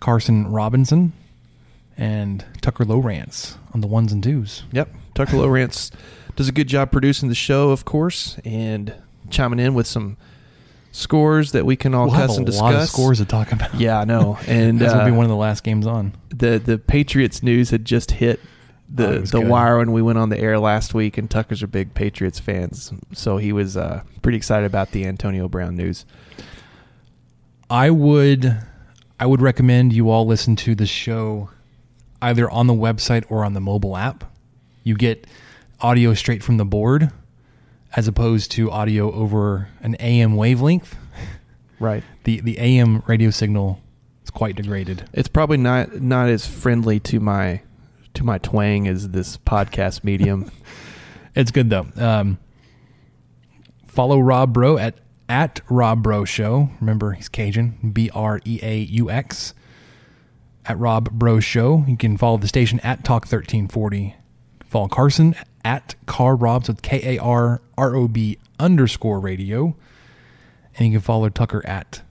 [0.00, 1.12] Carson Robinson,
[1.96, 4.64] and Tucker Lowrance on the ones and twos.
[4.72, 4.90] Yep.
[5.14, 5.90] Tucker Lowrance
[6.36, 8.94] does a good job producing the show, of course, and
[9.30, 10.16] chiming in with some
[10.92, 12.62] scores that we can all We'll cuss and discuss.
[12.62, 13.74] lot of scores to talk about.
[13.74, 14.38] Yeah, I know.
[14.46, 16.12] And this will be uh, one of the last games on.
[16.28, 18.38] the the Patriots news had just hit
[18.98, 19.48] Oh, the was the good.
[19.48, 22.92] wire when we went on the air last week, and Tucker's a big Patriots fans,
[23.12, 26.04] so he was uh, pretty excited about the Antonio Brown news.
[27.70, 28.58] I would
[29.18, 31.48] I would recommend you all listen to the show
[32.20, 34.24] either on the website or on the mobile app.
[34.84, 35.26] You get
[35.80, 37.10] audio straight from the board
[37.94, 40.96] as opposed to audio over an AM wavelength.
[41.78, 42.02] Right.
[42.24, 43.80] The the AM radio signal
[44.22, 45.08] is quite degraded.
[45.12, 47.62] It's probably not not as friendly to my
[48.14, 50.50] to my twang as this podcast medium.
[51.34, 51.86] It's good though.
[51.96, 52.38] Um,
[53.86, 56.68] follow Rob Breaux at at Rob Breaux Show.
[56.78, 57.90] Remember he's Cajun.
[57.92, 59.54] B R E A U X.
[60.66, 61.84] At Rob Breaux Show.
[61.88, 64.14] You can follow the station at Talk thirteen forty.
[64.68, 65.34] Follow Carson
[65.64, 69.76] at Car Robs with K A R R O B underscore radio.
[70.76, 72.02] And you can follow Tucker at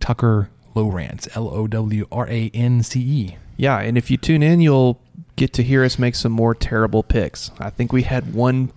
[0.00, 1.28] Tucker Lowrance.
[1.36, 3.36] L O W R A N C E.
[3.56, 5.00] Yeah, and if you tune in, you'll
[5.36, 7.50] get to hear us make some more terrible picks.
[7.58, 8.72] I think we had one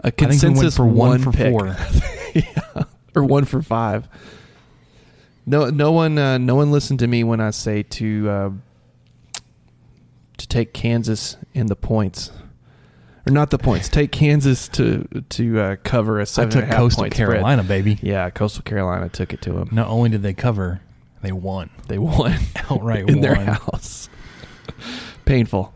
[0.00, 1.52] a think we consensus for one for pick.
[1.52, 1.76] four.
[2.34, 4.08] yeah, or one for five.
[5.46, 8.50] No, no one, uh, no one listened to me when I say to uh,
[10.36, 12.30] to take Kansas in the points,
[13.28, 13.88] or not the points.
[13.88, 16.48] Take Kansas to to uh, cover a seven.
[16.48, 17.28] I took and a half Coastal point spread.
[17.30, 17.98] Carolina, baby.
[18.02, 19.68] Yeah, Coastal Carolina took it to them.
[19.72, 20.80] Not only did they cover,
[21.22, 21.70] they won.
[21.88, 22.34] They won
[22.70, 23.46] Outright in their won.
[23.46, 24.08] house.
[25.24, 25.74] Painful.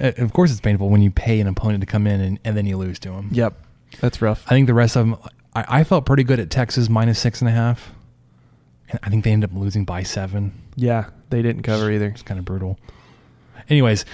[0.00, 2.56] Uh, Of course, it's painful when you pay an opponent to come in and, and
[2.56, 3.28] then you lose to them.
[3.32, 3.54] Yep,
[4.00, 4.44] that's rough.
[4.46, 5.16] I think the rest of them,
[5.54, 7.92] I, I felt pretty good at Texas minus six and a half.
[8.90, 10.52] And I think they ended up losing by seven.
[10.76, 12.06] Yeah, they didn't cover either.
[12.06, 12.78] It's kind of brutal.
[13.68, 14.04] Anyways,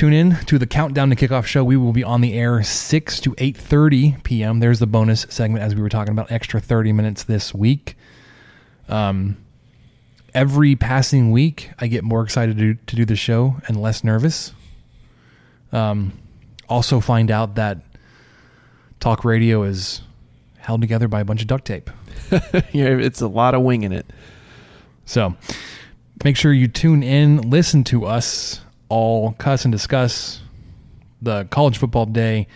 [0.00, 1.62] tune in to the countdown to kickoff show.
[1.62, 4.58] We will be on the air six to eight thirty p.m.
[4.58, 7.98] There's the bonus segment as we were talking about, extra thirty minutes this week.
[8.88, 9.36] Um,
[10.32, 14.54] every passing week, I get more excited to, to do the show and less nervous.
[15.70, 16.14] Um,
[16.66, 17.82] also find out that
[19.00, 20.00] talk radio is
[20.56, 21.90] held together by a bunch of duct tape.
[22.72, 24.06] yeah, it's a lot of winging it.
[25.04, 25.36] So
[26.24, 30.42] make sure you tune in, listen to us all cuss and discuss
[31.22, 32.46] the college football day,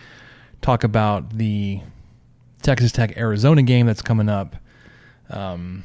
[0.61, 1.81] talk about the
[2.61, 4.55] Texas Tech Arizona game that's coming up.
[5.29, 5.83] Um,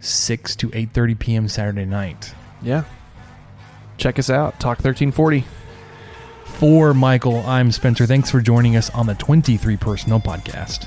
[0.00, 1.48] 6 to 8:30 p.m.
[1.48, 2.34] Saturday night.
[2.62, 2.84] Yeah.
[3.98, 4.58] Check us out.
[4.58, 5.44] Talk 1340.
[6.44, 8.06] For Michael, I'm Spencer.
[8.06, 10.86] Thanks for joining us on the 23 Personnel Podcast.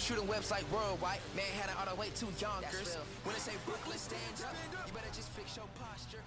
[0.00, 1.20] Shooting webs like worldwide.
[1.36, 2.96] Manhattan all the way to Yonkers.
[3.24, 4.56] When they say Brooklyn, stand up.
[4.86, 6.24] You better just fix your posture